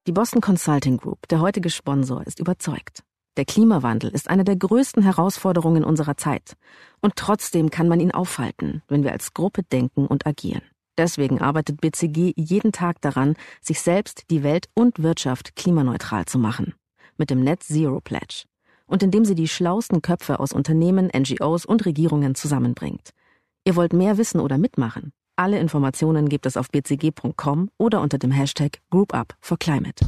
Die 0.08 0.14
Boston 0.14 0.40
Consulting 0.40 0.96
Group, 0.96 1.28
der 1.28 1.42
heutige 1.42 1.70
Sponsor, 1.70 2.26
ist 2.26 2.40
überzeugt. 2.40 3.04
Der 3.36 3.46
Klimawandel 3.46 4.12
ist 4.12 4.30
eine 4.30 4.44
der 4.44 4.56
größten 4.56 5.02
Herausforderungen 5.02 5.84
unserer 5.84 6.18
Zeit. 6.18 6.56
Und 7.02 7.16
trotzdem 7.16 7.72
kann 7.72 7.88
man 7.88 8.00
ihn 8.00 8.12
aufhalten, 8.12 8.84
wenn 8.88 9.04
wir 9.04 9.12
als 9.12 9.34
Gruppe 9.34 9.64
denken 9.64 10.06
und 10.06 10.28
agieren. 10.28 10.62
Deswegen 10.98 11.42
arbeitet 11.42 11.82
BCG 11.82 12.34
jeden 12.36 12.72
Tag 12.72 13.02
daran, 13.02 13.36
sich 13.60 13.82
selbst, 13.82 14.26
die 14.30 14.44
Welt 14.44 14.70
und 14.76 15.02
Wirtschaft 15.02 15.56
klimaneutral 15.56 16.26
zu 16.26 16.38
machen. 16.38 16.76
Mit 17.18 17.32
dem 17.32 17.44
Net 17.44 17.64
Zero 17.64 18.00
Pledge. 18.00 18.44
Und 18.86 19.02
indem 19.02 19.26
sie 19.26 19.36
die 19.36 19.48
schlausten 19.48 20.04
Köpfe 20.04 20.40
aus 20.40 20.54
Unternehmen, 20.54 21.10
NGOs 21.16 21.66
und 21.66 21.86
Regierungen 21.86 22.36
zusammenbringt. 22.36 23.10
Ihr 23.66 23.76
wollt 23.76 23.94
mehr 23.94 24.20
wissen 24.20 24.40
oder 24.40 24.60
mitmachen? 24.60 25.12
Alle 25.36 25.58
Informationen 25.58 26.30
gibt 26.30 26.46
es 26.46 26.58
auf 26.58 26.70
bcg.com 26.70 27.72
oder 27.80 28.02
unter 28.02 28.20
dem 28.20 28.30
Hashtag 28.30 28.80
GroupUp 28.92 29.34
for 29.42 29.58
Climate. 29.58 30.06